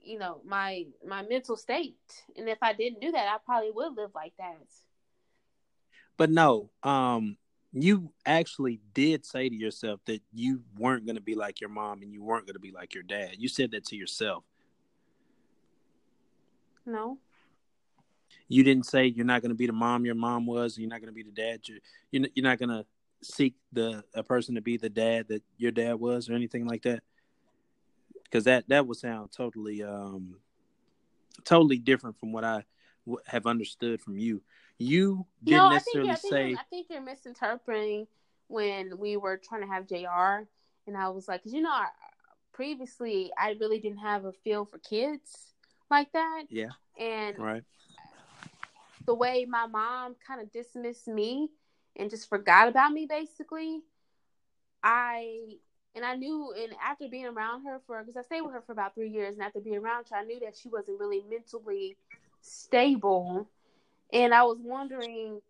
[0.02, 1.96] you know, my my mental state.
[2.36, 4.56] And if I didn't do that, I probably would live like that.
[6.18, 7.38] But no, um,
[7.72, 12.02] you actually did say to yourself that you weren't going to be like your mom
[12.02, 13.36] and you weren't going to be like your dad.
[13.38, 14.44] You said that to yourself.
[16.84, 17.18] No,
[18.48, 20.90] You didn't say you're not going to be the mom your mom was, and you're
[20.90, 21.60] not going to be the dad.
[21.66, 21.78] You're
[22.10, 22.86] you're, you're not going to
[23.22, 26.82] seek the a person to be the dad that your dad was, or anything like
[26.82, 27.02] that.
[28.24, 30.36] Because that that would sound totally um
[31.44, 32.64] totally different from what I
[33.06, 34.42] w- have understood from you.
[34.78, 38.06] You didn't no, I think, necessarily I, think say you're, I think you're misinterpreting
[38.46, 40.46] when we were trying to have Jr.
[40.86, 41.86] And I was like, because you know, I,
[42.52, 45.52] previously I really didn't have a feel for kids
[45.90, 46.44] like that.
[46.50, 47.62] yeah, And right.
[49.06, 51.50] the way my mom kind of dismissed me
[51.98, 53.80] and just forgot about me basically
[54.82, 55.56] i
[55.94, 58.72] and i knew and after being around her for because i stayed with her for
[58.72, 61.96] about three years and after being around her i knew that she wasn't really mentally
[62.40, 63.48] stable
[64.12, 65.40] And I was wondering,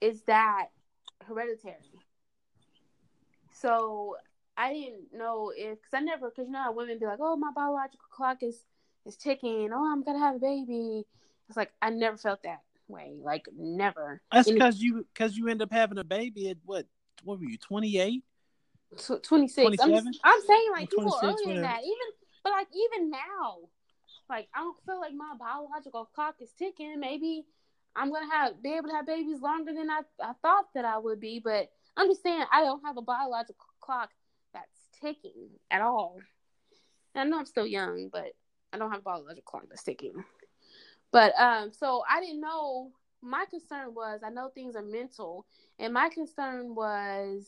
[0.00, 0.66] is that
[1.26, 1.76] hereditary?
[3.52, 4.16] So
[4.56, 7.36] I didn't know if, because I never, because you know how women be like, oh,
[7.36, 8.64] my biological clock is
[9.06, 9.70] is ticking.
[9.72, 11.04] Oh, I'm gonna have a baby.
[11.48, 13.16] It's like I never felt that way.
[13.20, 14.20] Like never.
[14.32, 16.86] That's because you because you end up having a baby at what?
[17.24, 17.58] What were you?
[17.58, 18.22] Twenty eight.
[19.22, 19.82] 26.
[19.82, 21.80] I'm, I'm, saying like people earlier than that.
[21.82, 22.08] Even
[22.42, 23.58] but like even now,
[24.28, 27.00] like I don't feel like my biological clock is ticking.
[27.00, 27.44] Maybe
[27.96, 30.98] I'm gonna have be able to have babies longer than I, I thought that I
[30.98, 34.10] would be, but I'm just saying I don't have a biological clock
[34.52, 36.18] that's ticking at all.
[37.14, 38.32] And I know I'm still young, but
[38.72, 40.24] I don't have a biological clock that's ticking.
[41.10, 42.92] But um, so I didn't know.
[43.20, 45.46] My concern was I know things are mental,
[45.78, 47.46] and my concern was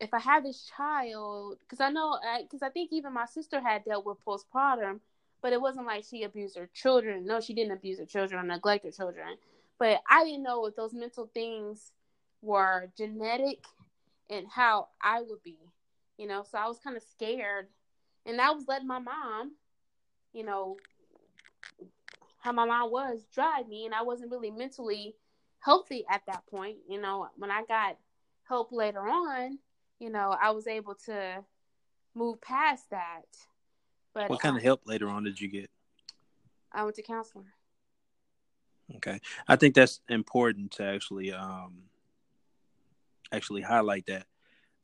[0.00, 3.60] if I had this child, because I know, because I, I think even my sister
[3.60, 5.00] had dealt with postpartum,
[5.44, 7.26] but it wasn't like she abused her children.
[7.26, 9.36] No, she didn't abuse her children or neglect her children.
[9.78, 11.92] But I didn't know if those mental things
[12.40, 13.62] were genetic
[14.30, 15.58] and how I would be,
[16.16, 16.44] you know.
[16.50, 17.66] So I was kind of scared,
[18.24, 19.52] and I was letting my mom,
[20.32, 20.78] you know,
[22.40, 25.14] how my mom was drive me, and I wasn't really mentally
[25.60, 26.78] healthy at that point.
[26.88, 27.98] You know, when I got
[28.48, 29.58] help later on,
[29.98, 31.44] you know, I was able to
[32.14, 33.26] move past that.
[34.14, 35.70] But what kind of help later on did you get?
[36.72, 37.46] I went to counseling.
[38.96, 41.84] Okay, I think that's important to actually um
[43.32, 44.26] actually highlight that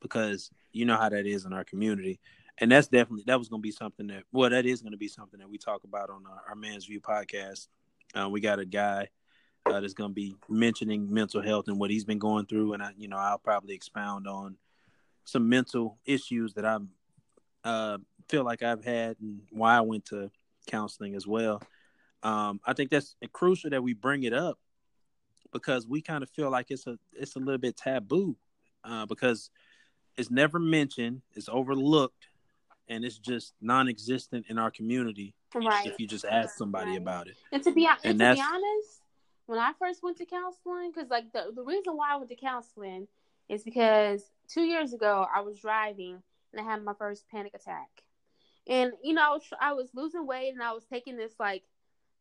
[0.01, 2.19] because you know how that is in our community,
[2.57, 4.97] and that's definitely that was going to be something that well that is going to
[4.97, 7.67] be something that we talk about on our, our Man's View podcast.
[8.13, 9.07] Uh, we got a guy
[9.65, 12.83] uh, that's going to be mentioning mental health and what he's been going through, and
[12.83, 14.57] I, you know I'll probably expound on
[15.23, 16.79] some mental issues that I
[17.63, 17.97] uh,
[18.29, 20.31] feel like I've had and why I went to
[20.67, 21.61] counseling as well.
[22.23, 24.59] Um, I think that's crucial that we bring it up
[25.51, 28.35] because we kind of feel like it's a it's a little bit taboo
[28.83, 29.49] uh, because
[30.17, 32.27] it's never mentioned, it's overlooked,
[32.87, 35.33] and it's just non-existent in our community.
[35.53, 35.85] Right.
[35.85, 37.01] If you just ask somebody right.
[37.01, 37.35] about it.
[37.51, 39.01] And to be and, and to be honest,
[39.47, 42.35] when I first went to counseling, because like the the reason why I went to
[42.35, 43.07] counseling
[43.49, 46.21] is because two years ago I was driving
[46.53, 47.89] and I had my first panic attack.
[48.67, 51.63] And you know, I was, I was losing weight and I was taking this like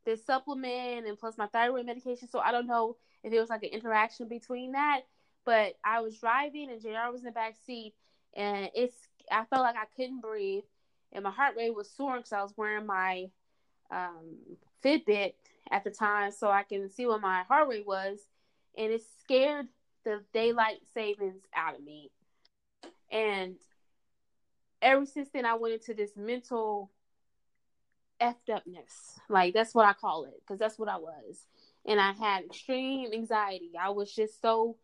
[0.04, 2.28] this supplement and plus my thyroid medication.
[2.28, 5.02] So I don't know if it was like an interaction between that.
[5.44, 7.94] But I was driving and JR was in the back seat
[8.34, 8.96] and it's
[9.30, 10.64] I felt like I couldn't breathe
[11.12, 13.30] and my heart rate was soaring because I was wearing my
[13.90, 14.36] um,
[14.84, 15.34] Fitbit
[15.70, 18.18] at the time so I can see what my heart rate was
[18.76, 19.66] and it scared
[20.04, 22.10] the daylight savings out of me.
[23.10, 23.56] And
[24.82, 26.90] ever since then, I went into this mental
[28.20, 29.18] effed upness.
[29.28, 31.46] Like, that's what I call it, because that's what I was.
[31.86, 33.72] And I had extreme anxiety.
[33.80, 34.76] I was just so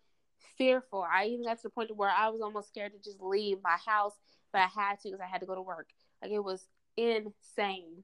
[0.57, 1.07] fearful.
[1.09, 3.77] I even got to the point where I was almost scared to just leave my
[3.85, 4.15] house,
[4.53, 5.89] but I had to because I had to go to work.
[6.23, 6.67] Like, it was
[6.97, 8.03] insane.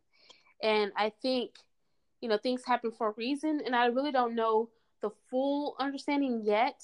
[0.63, 1.53] And I think,
[2.21, 3.63] you know, things happen for a reason.
[3.65, 4.69] And I really don't know
[5.01, 6.81] the full understanding yet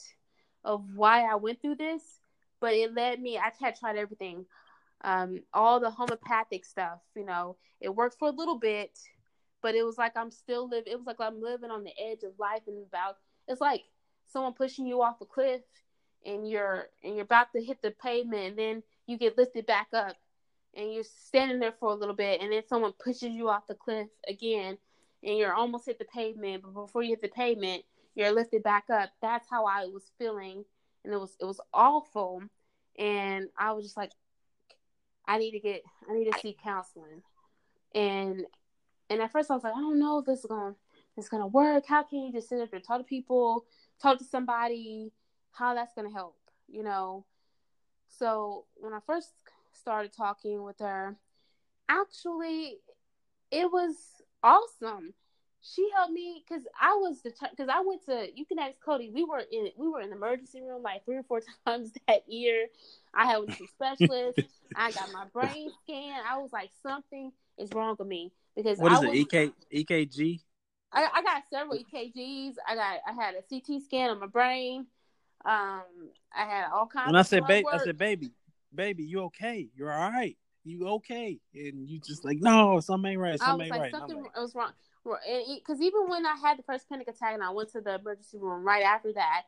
[0.64, 2.02] of why I went through this,
[2.60, 3.38] but it led me.
[3.38, 4.46] I had tried everything,
[5.02, 7.00] um, all the homeopathic stuff.
[7.14, 8.98] You know, it worked for a little bit,
[9.62, 10.92] but it was like I'm still living.
[10.92, 13.16] It was like I'm living on the edge of life and about.
[13.46, 13.84] It's like
[14.26, 15.62] someone pushing you off a cliff,
[16.24, 19.88] and you're and you're about to hit the pavement, and then you get lifted back
[19.92, 20.16] up,
[20.74, 23.74] and you're standing there for a little bit, and then someone pushes you off the
[23.74, 24.78] cliff again,
[25.22, 27.84] and you're almost hit the pavement, but before you hit the pavement
[28.18, 29.10] you're lifted back up.
[29.22, 30.64] That's how I was feeling,
[31.04, 32.42] and it was it was awful.
[32.98, 34.10] And I was just like,
[35.28, 37.22] I need to get, I need to see counseling.
[37.94, 38.44] And
[39.10, 40.74] and at first I was like, I don't know if this is gonna
[41.16, 41.84] it's gonna work.
[41.86, 43.66] How can you just sit up and talk to people,
[44.00, 45.12] talk to somebody,
[45.52, 47.24] how that's gonna help, you know?
[48.08, 49.32] So when I first
[49.72, 51.16] started talking with her,
[51.88, 52.78] actually,
[53.50, 53.94] it was
[54.42, 55.14] awesome
[55.62, 59.10] she helped me because I was the because I went to you can ask Cody.
[59.12, 62.28] We were in we were in the emergency room like three or four times that
[62.28, 62.66] year.
[63.14, 64.40] I had went to specialists.
[64.74, 66.20] I got my brain scan.
[66.28, 69.14] I was like something is wrong with me because what is I it?
[69.14, 70.40] EK EKG.
[70.92, 72.54] I, I got several EKGs.
[72.66, 74.86] I got I had a CT scan on my brain.
[75.44, 75.82] Um,
[76.34, 77.06] I had all kinds.
[77.06, 78.30] When I said baby, I said baby,
[78.74, 79.68] baby, you okay?
[79.76, 80.36] You're all right.
[80.64, 81.40] You okay?
[81.54, 83.38] And you just like no, something ain't right.
[83.38, 83.92] Something ain't like, right.
[83.92, 84.72] Something was wrong
[85.54, 88.38] because even when I had the first panic attack and I went to the emergency
[88.38, 89.42] room right after that,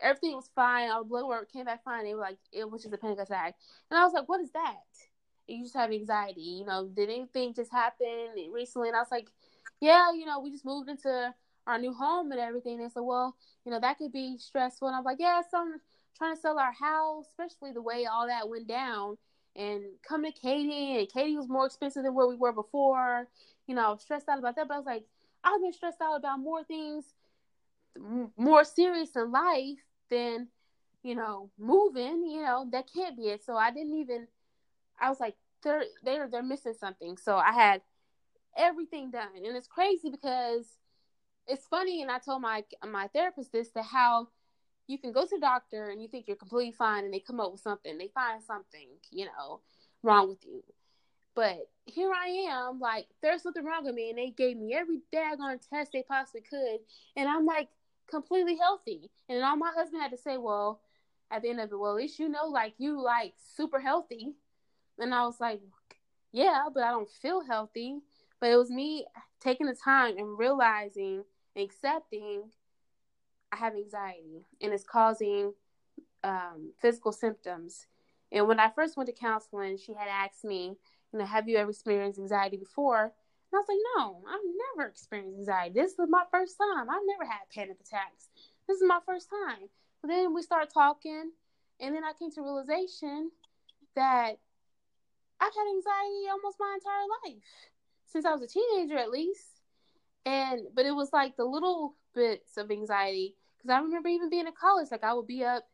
[0.00, 0.90] everything was fine.
[0.90, 2.04] Our blood work came back fine.
[2.04, 3.56] They were like, it was just a panic attack,
[3.90, 4.84] and I was like, what is that?
[5.46, 6.40] You just have anxiety.
[6.40, 8.88] You know, did anything just happen recently?
[8.88, 9.28] And I was like,
[9.80, 11.34] yeah, you know, we just moved into
[11.66, 12.78] our new home and everything.
[12.78, 14.88] They said, well, you know, that could be stressful.
[14.88, 15.80] And I'm like, yeah, so I'm
[16.16, 19.18] trying to sell our house, especially the way all that went down.
[19.56, 23.28] And coming to Katy, and Katy was more expensive than where we were before.
[23.66, 24.68] You know, stressed out about that.
[24.68, 25.04] But I was like,
[25.42, 27.04] I've been stressed out about more things,
[28.36, 29.78] more serious in life
[30.10, 30.48] than,
[31.02, 32.26] you know, moving.
[32.28, 33.44] You know, that can't be it.
[33.44, 34.26] So I didn't even.
[35.00, 37.16] I was like, they're they're they're missing something.
[37.16, 37.82] So I had
[38.56, 40.66] everything done, and it's crazy because
[41.46, 42.02] it's funny.
[42.02, 44.28] And I told my my therapist this to how
[44.86, 47.40] you can go to the doctor and you think you're completely fine, and they come
[47.40, 47.98] up with something.
[47.98, 49.60] They find something, you know,
[50.02, 50.62] wrong with you.
[51.34, 55.00] But here I am, like there's something wrong with me, and they gave me every
[55.14, 56.78] daggone test they possibly could,
[57.16, 57.68] and I'm like
[58.08, 59.10] completely healthy.
[59.28, 60.80] And all my husband had to say, well,
[61.30, 64.34] at the end of it, well, at least you know, like you like super healthy.
[64.98, 65.60] And I was like,
[66.32, 67.98] yeah, but I don't feel healthy.
[68.40, 69.06] But it was me
[69.40, 71.24] taking the time and realizing
[71.54, 72.44] and accepting
[73.52, 75.52] I have anxiety and it's causing
[76.24, 77.86] um, physical symptoms.
[78.32, 80.76] And when I first went to counseling, she had asked me,
[81.12, 83.04] you know, have you ever experienced anxiety before?
[83.04, 83.12] And
[83.54, 84.40] I was like, no, I've
[84.76, 85.74] never experienced anxiety.
[85.74, 86.90] This is my first time.
[86.90, 88.28] I've never had panic attacks.
[88.66, 89.68] This is my first time.
[90.02, 91.30] But then we started talking,
[91.80, 93.30] and then I came to realization
[93.94, 94.32] that
[95.40, 97.44] I've had anxiety almost my entire life
[98.06, 99.62] since I was a teenager, at least.
[100.24, 104.48] And but it was like the little bits of anxiety because I remember even being
[104.48, 105.64] in college, like I would be up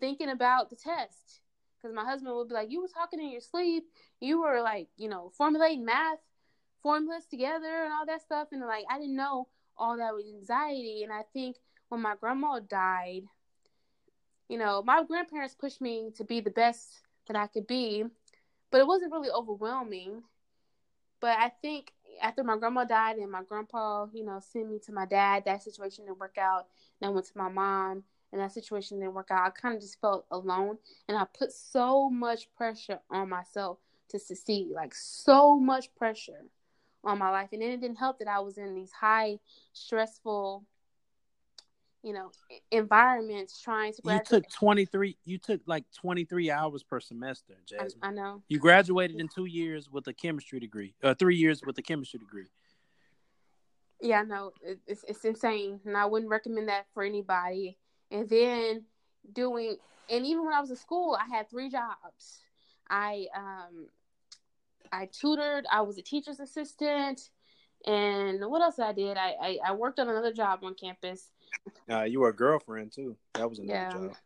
[0.00, 1.40] thinking about the test
[1.76, 3.84] because my husband would be like, "You were talking in your sleep.
[4.20, 6.20] You were like, you know, formulating math
[6.82, 11.02] formulas together and all that stuff." And like I didn't know all that was anxiety.
[11.02, 11.56] And I think
[11.88, 13.24] when my grandma died,
[14.48, 18.04] you know, my grandparents pushed me to be the best that I could be
[18.70, 20.22] but it wasn't really overwhelming.
[21.20, 24.92] But I think after my grandma died and my grandpa, you know, sent me to
[24.92, 26.66] my dad, that situation didn't work out.
[27.00, 29.46] And I went to my mom, and that situation didn't work out.
[29.46, 33.78] I kind of just felt alone, and I put so much pressure on myself
[34.10, 36.44] to succeed, like so much pressure
[37.04, 37.48] on my life.
[37.52, 39.38] And then it didn't help that I was in these high,
[39.72, 40.64] stressful
[42.02, 42.30] you know
[42.70, 44.30] environments trying to graduate.
[44.30, 48.00] you took 23 you took like 23 hours per semester jasmine.
[48.02, 48.42] I, I, know.
[48.48, 52.18] You graduated in two years with a chemistry degree uh, three years with a chemistry
[52.18, 52.46] degree.
[54.00, 57.78] Yeah no it, it's, it's insane and i wouldn't recommend that for anybody.
[58.10, 58.84] And then
[59.32, 59.76] doing
[60.08, 62.40] and even when i was in school i had three jobs.
[62.88, 63.88] I um
[64.92, 67.30] i tutored i was a teacher's assistant
[67.84, 69.16] and what else I did?
[69.16, 71.30] I, I, I worked on another job on campus
[71.90, 73.16] uh, you were a girlfriend too.
[73.34, 73.92] That was another yeah.
[73.92, 74.16] job.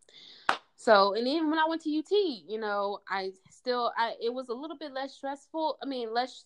[0.76, 4.48] So, and even when I went to UT, you know, I still, I it was
[4.48, 5.78] a little bit less stressful.
[5.82, 6.44] I mean, less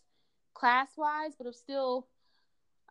[0.55, 2.09] class wise, but it was still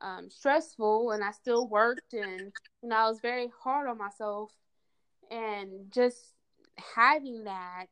[0.02, 4.52] um, stressful, and I still worked, and you know, I was very hard on myself,
[5.30, 6.34] and just
[6.96, 7.88] having that,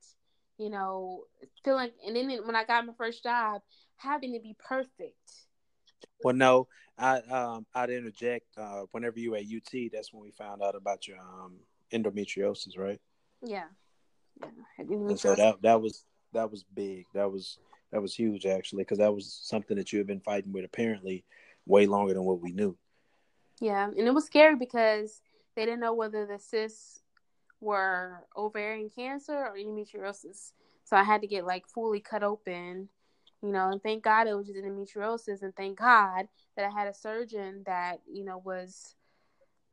[0.57, 1.23] you know,
[1.63, 3.61] feeling, and then when I got my first job,
[3.97, 5.47] having to be perfect
[6.23, 6.67] well, no,
[6.97, 8.45] I um I'd interject.
[8.57, 11.55] Uh, whenever you were at UT, that's when we found out about your um
[11.91, 13.01] endometriosis, right?
[13.43, 13.65] Yeah.
[14.41, 14.47] Yeah.
[14.77, 17.05] And so that that was that was big.
[17.13, 17.57] That was
[17.91, 21.25] that was huge actually, because that was something that you had been fighting with apparently
[21.65, 22.77] way longer than what we knew.
[23.59, 25.21] Yeah, and it was scary because
[25.55, 27.01] they didn't know whether the cysts
[27.59, 30.53] were ovarian cancer or endometriosis.
[30.83, 32.89] So I had to get like fully cut open
[33.41, 36.87] you know, and thank God it was just endometriosis, and thank God that I had
[36.87, 38.95] a surgeon that you know was,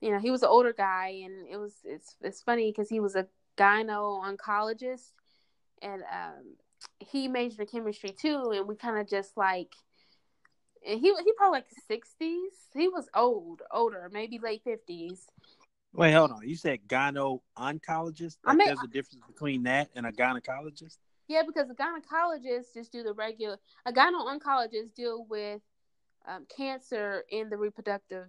[0.01, 3.01] you know, he was an older guy, and it was it's it's funny because he
[3.01, 3.27] was a
[3.57, 5.13] gyno oncologist,
[5.83, 6.57] and um,
[6.99, 9.73] he majored in chemistry too, and we kind of just like.
[10.89, 12.53] And he he probably like sixties.
[12.73, 15.27] He was old, older, maybe late fifties.
[15.93, 16.49] Wait, hold on.
[16.49, 18.37] You said gyno oncologist?
[18.45, 20.99] Like I mean, there's a difference between that and a gynecologist?
[21.29, 23.59] Yeah, because a gynecologist just do the regular.
[23.85, 25.61] A gyno oncologist deal with
[26.27, 28.29] um, cancer in the reproductive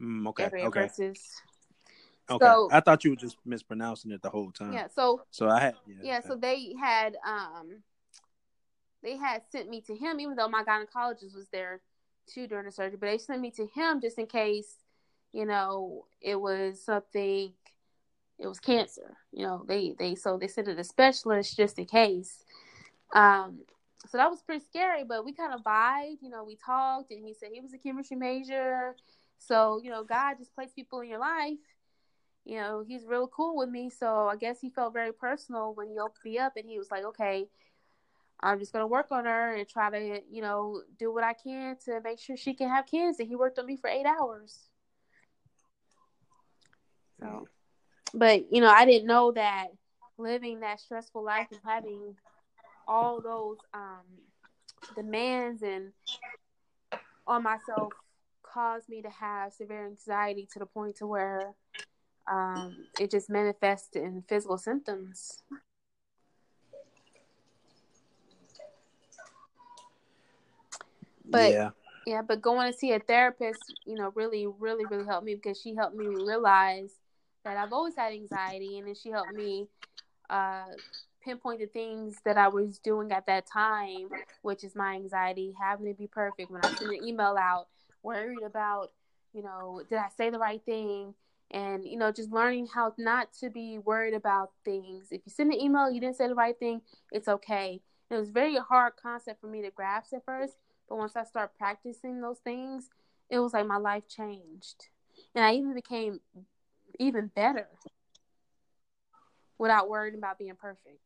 [0.00, 0.80] mm, okay, area okay.
[0.82, 1.42] versus.
[2.28, 4.72] Okay, so, I thought you were just mispronouncing it the whole time.
[4.72, 7.82] Yeah, so so I had yeah, yeah so they had um
[9.00, 11.82] they had sent me to him even though my gynecologist was there
[12.26, 14.78] too during the surgery, but they sent me to him just in case
[15.32, 17.52] you know it was something
[18.38, 19.16] it was cancer.
[19.32, 22.44] You know, they they so they sent it to specialist just in case.
[23.14, 23.60] Um,
[24.08, 26.22] so that was pretty scary, but we kind of vibed.
[26.22, 28.94] You know, we talked, and he said he was a chemistry major.
[29.38, 31.58] So you know, God just placed people in your life.
[32.44, 33.90] You know, he's real cool with me.
[33.90, 36.90] So I guess he felt very personal when he opened me up, and he was
[36.90, 37.48] like, "Okay,
[38.40, 41.76] I'm just gonna work on her and try to, you know, do what I can
[41.86, 43.18] to make sure she can have kids.
[43.18, 44.68] And he worked on me for eight hours.
[47.18, 47.48] So,
[48.14, 49.68] but you know, I didn't know that
[50.18, 52.16] living that stressful life and having
[52.88, 54.04] all those um,
[54.94, 55.92] demands and
[57.26, 57.92] on myself
[58.42, 61.52] caused me to have severe anxiety to the point to where
[62.30, 65.42] um, it just manifests in physical symptoms.
[71.28, 71.70] But yeah.
[72.06, 75.60] yeah, but going to see a therapist, you know, really, really, really helped me because
[75.60, 76.94] she helped me realize
[77.46, 79.68] that I've always had anxiety, and then she helped me
[80.28, 80.64] uh,
[81.22, 84.08] pinpoint the things that I was doing at that time,
[84.42, 87.68] which is my anxiety, having to be perfect when I send an email out,
[88.02, 88.90] worried about,
[89.32, 91.14] you know, did I say the right thing?
[91.52, 95.12] And, you know, just learning how not to be worried about things.
[95.12, 96.82] If you send an email, you didn't say the right thing,
[97.12, 97.80] it's okay.
[98.10, 100.54] It was very hard concept for me to grasp at first,
[100.88, 102.90] but once I start practicing those things,
[103.30, 104.88] it was like my life changed.
[105.34, 106.20] And I even became
[106.98, 107.68] even better
[109.58, 111.00] without worrying about being perfect.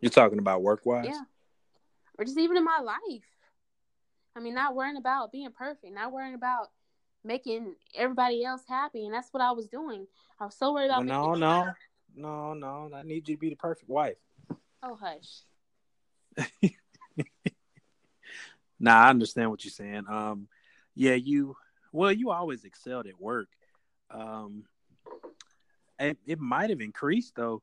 [0.00, 1.06] You're talking about work wise?
[1.08, 1.22] Yeah.
[2.18, 3.24] Or just even in my life.
[4.36, 6.68] I mean, not worrying about being perfect, not worrying about
[7.24, 9.06] making everybody else happy.
[9.06, 10.06] And that's what I was doing.
[10.38, 11.74] I was so worried about Well, no, making...
[12.16, 12.96] no, no, no.
[12.96, 14.16] I need you to be the perfect wife.
[14.82, 15.42] Oh, hush.
[18.84, 20.04] Nah, I understand what you're saying.
[20.08, 20.48] Um,
[20.94, 21.56] yeah, you.
[21.92, 23.48] Well, you always excelled at work.
[24.14, 24.64] Um,
[25.98, 27.62] it, it might have increased though.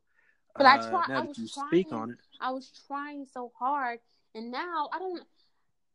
[0.56, 1.94] But I uh, I that was trying.
[1.94, 2.18] on it.
[2.40, 4.00] I was trying so hard,
[4.36, 5.24] and now I don't.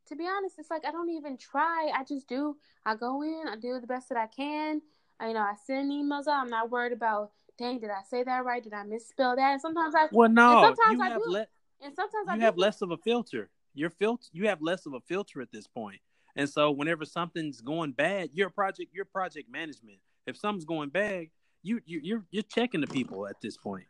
[0.08, 1.90] To be honest, it's like I don't even try.
[1.94, 2.56] I just do.
[2.84, 3.44] I go in.
[3.48, 4.80] I do the best that I can.
[5.18, 6.42] I, you know, I send emails out.
[6.42, 7.32] I'm not worried about.
[7.58, 8.62] Dang, did I say that right?
[8.62, 9.52] Did I misspell that?
[9.52, 10.08] And sometimes I.
[10.10, 11.30] Well, no, sometimes I have do.
[11.30, 11.46] le-
[11.82, 13.50] And sometimes you do have less of a filter.
[13.74, 16.00] Your filter, you have less of a filter at this point.
[16.34, 19.98] And so, whenever something's going bad, your project, your project management.
[20.27, 21.27] If something's going bad,
[21.62, 23.86] you you you're you're checking the people at this point.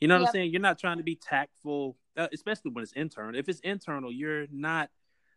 [0.00, 0.28] You know what Yep.
[0.28, 0.52] I'm saying?
[0.52, 3.38] You're not trying to be tactful, uh, especially when it's internal.
[3.38, 4.90] If it's internal, you're not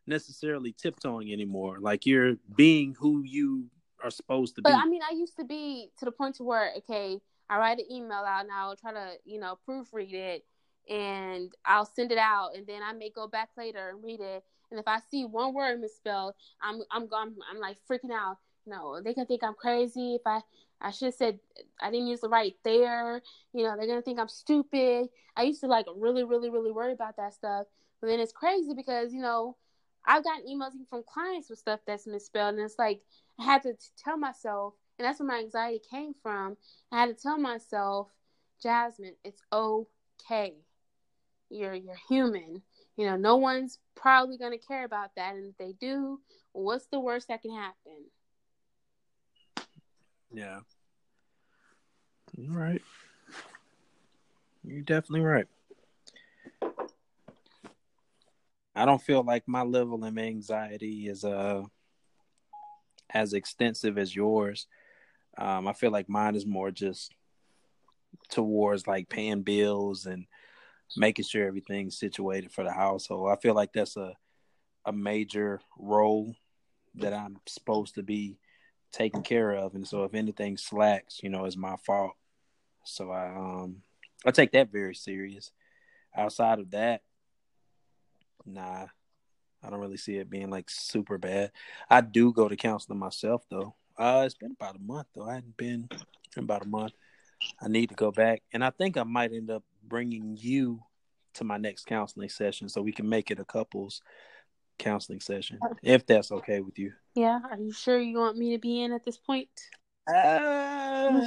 [0.06, 1.78] necessarily tiptoeing anymore.
[1.80, 3.66] Like you're being who you
[4.04, 4.72] are supposed to be.
[4.72, 7.20] But I mean, I used to be to the point to where okay,
[7.50, 10.46] I write an email out and I'll try to you know proofread it
[10.90, 14.44] and I'll send it out and then I may go back later and read it.
[14.70, 18.38] And if I see one word misspelled, I'm I'm I'm, I'm like freaking out.
[18.68, 20.42] No, they can think I'm crazy if I
[20.82, 21.40] I should have said
[21.82, 23.22] I didn't use the right there.
[23.54, 25.08] You know, they're gonna think I'm stupid.
[25.36, 27.66] I used to like really, really, really worry about that stuff.
[28.02, 29.56] But then it's crazy because you know
[30.06, 33.02] I've gotten emails from clients with stuff that's misspelled, and it's like
[33.40, 33.74] I had to
[34.04, 36.58] tell myself, and that's where my anxiety came from.
[36.92, 38.10] I had to tell myself,
[38.62, 40.56] Jasmine, it's okay.
[41.50, 42.62] You're you're human.
[42.98, 46.20] You know, no one's probably gonna care about that, and if they do,
[46.52, 48.06] what's the worst that can happen?
[50.32, 50.60] Yeah.
[52.38, 52.82] You're right.
[54.64, 55.48] You're definitely right.
[58.76, 61.64] I don't feel like my level of anxiety is uh
[63.10, 64.68] as extensive as yours.
[65.38, 67.14] Um, I feel like mine is more just
[68.30, 70.26] towards like paying bills and
[70.96, 73.32] making sure everything's situated for the household.
[73.32, 74.14] I feel like that's a
[74.86, 76.34] a major role
[76.96, 78.38] that I'm supposed to be
[78.98, 79.76] taken care of.
[79.76, 82.14] And so if anything slacks you know it's my fault.
[82.84, 83.78] So i um
[84.26, 85.52] i take that very serious.
[86.16, 87.02] Outside of that
[88.50, 88.86] nah
[89.62, 91.52] i don't really see it being like super bad.
[91.90, 93.76] I do go to counseling myself though.
[93.98, 95.26] Uh it's been about a month though.
[95.30, 95.90] I hadn't been
[96.36, 96.94] in about a month.
[97.62, 98.42] I need to go back.
[98.54, 100.80] And i think i might end up bringing you
[101.36, 104.02] to my next counseling session so we can make it a couples
[104.80, 108.60] counseling session if that's okay with you Yeah, are you sure you want me to
[108.60, 109.50] be in at this point?
[110.08, 110.38] Uh,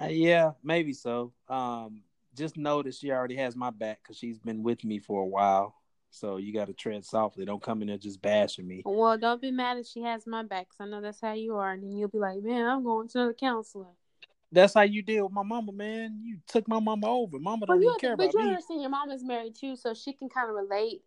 [0.00, 1.34] uh, yeah, maybe so.
[1.50, 2.00] Um,
[2.34, 5.26] just know that she already has my back because she's been with me for a
[5.26, 5.74] while.
[6.08, 7.44] So you got to tread softly.
[7.44, 8.80] Don't come in there just bashing me.
[8.86, 11.56] well, don't be mad if she has my back, 'cause I know that's how you
[11.56, 13.92] are, and then you'll be like, "Man, I'm going to the counselor."
[14.50, 16.20] That's how you deal with my mama, man.
[16.24, 17.38] You took my mama over.
[17.38, 18.46] Mama don't But you, care but about you me.
[18.46, 21.02] understand, your mama's married too, so she can kind of relate,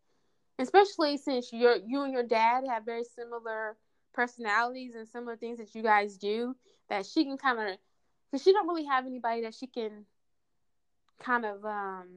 [0.60, 3.78] especially since you're you and your dad have very similar
[4.14, 6.56] personalities and similar things that you guys do.
[6.90, 7.78] That she can kind of,
[8.32, 10.06] because she don't really have anybody that she can
[11.20, 12.08] kind of um,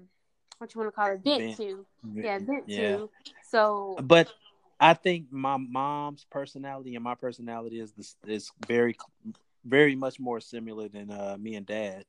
[0.59, 1.57] what you want to call it, vent Vent.
[1.57, 2.97] to, yeah, vent Yeah.
[2.97, 3.11] to.
[3.43, 4.29] So But
[4.79, 8.97] I think my mom's personality and my personality is this is very
[9.65, 12.05] very much more similar than uh, me and dad.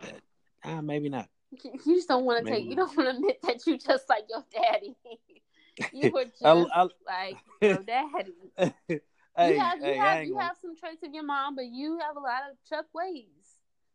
[0.00, 0.20] That,
[0.64, 1.28] uh, maybe not.
[1.52, 2.68] You just don't want to take.
[2.68, 4.96] You don't want to admit that you just like your daddy.
[5.92, 8.34] you were just I- I- like your daddy.
[8.56, 11.98] hey, you have you hey, have you have some traits of your mom, but you
[11.98, 13.24] have a lot of Chuck ways.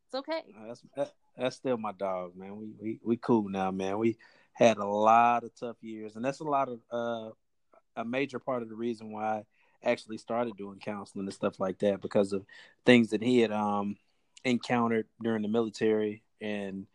[0.08, 0.44] It's okay.
[0.68, 2.58] That's that, that's still my dog, man.
[2.58, 3.98] We we we cool now, man.
[3.98, 4.18] We
[4.54, 7.32] had a lot of tough years, and that's a lot of uh
[7.96, 9.44] a major part of the reason why
[9.84, 12.46] I actually started doing counseling and stuff like that because of
[12.86, 13.96] things that he had um
[14.44, 16.86] encountered during the military, and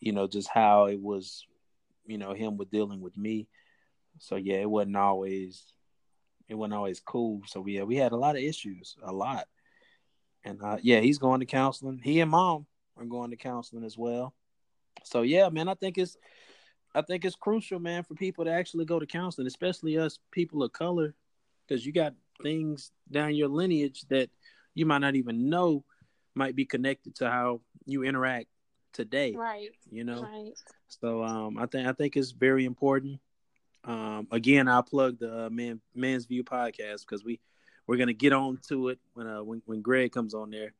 [0.00, 1.46] you know just how it was,
[2.06, 3.48] you know, him with dealing with me.
[4.18, 5.62] So yeah, it wasn't always
[6.48, 7.42] it wasn't always cool.
[7.46, 9.46] So yeah, we had a lot of issues, a lot.
[10.44, 12.00] And uh, yeah, he's going to counseling.
[12.02, 12.66] He and mom
[12.96, 14.34] are going to counseling as well.
[15.04, 16.16] So yeah, man, I think it's
[16.94, 20.62] I think it's crucial, man, for people to actually go to counseling, especially us people
[20.62, 21.14] of color,
[21.66, 24.30] because you got things down your lineage that
[24.74, 25.84] you might not even know
[26.34, 28.46] might be connected to how you interact
[28.92, 29.34] today.
[29.36, 29.70] Right.
[29.90, 30.52] You know, Right.
[30.88, 33.20] so um, I think I think it's very important.
[33.84, 37.40] Um, again, I'll plug the uh, Man Man's View podcast because we
[37.86, 40.74] we're gonna get on to it when uh, when when Greg comes on there,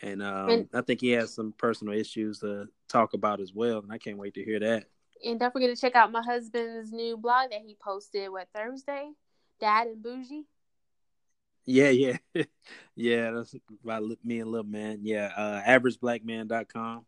[0.00, 3.78] and um, And- I think he has some personal issues to talk about as well,
[3.80, 4.84] and I can't wait to hear that.
[5.24, 9.10] And don't forget to check out my husband's new blog that he posted what Thursday,
[9.60, 10.44] Dad and Bougie.
[11.64, 12.16] Yeah, yeah,
[12.94, 13.30] yeah.
[13.32, 15.00] That's about me and Lil Man.
[15.02, 17.04] Yeah, uh, averageblackman.com.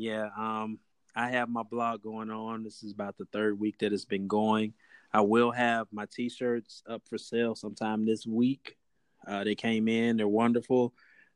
[0.00, 0.78] Yeah, um,
[1.14, 2.62] I have my blog going on.
[2.62, 4.72] This is about the third week that it's been going.
[5.12, 8.78] I will have my T-shirts up for sale sometime this week.
[9.26, 10.16] Uh, they came in.
[10.16, 10.94] They're wonderful.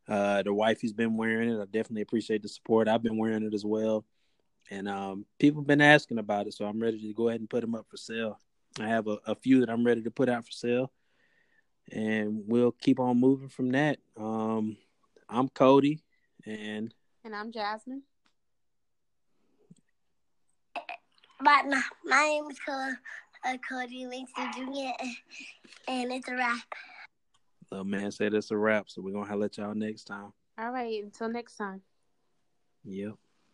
[0.08, 1.60] Uh, the wifey's been wearing it.
[1.60, 2.88] I definitely appreciate the support.
[2.88, 4.06] I've been wearing it as well,
[4.70, 6.54] and um, people have been asking about it.
[6.54, 8.40] So I'm ready to go ahead and put them up for sale.
[8.80, 10.90] I have a, a few that I'm ready to put out for sale
[11.92, 13.98] and we'll keep on moving from that.
[14.16, 14.78] Um,
[15.28, 16.00] I'm Cody,
[16.46, 18.04] and And I'm Jasmine.
[21.44, 22.96] But my, my name is Cody,
[23.44, 25.04] uh, Cody Langston Jr.
[25.86, 26.58] And it's a wrap.
[27.70, 28.88] the man said it's a wrap.
[28.88, 30.32] So we're gonna have to let y'all next time.
[30.58, 31.04] All right.
[31.04, 31.82] Until next time.
[32.84, 33.14] Yep.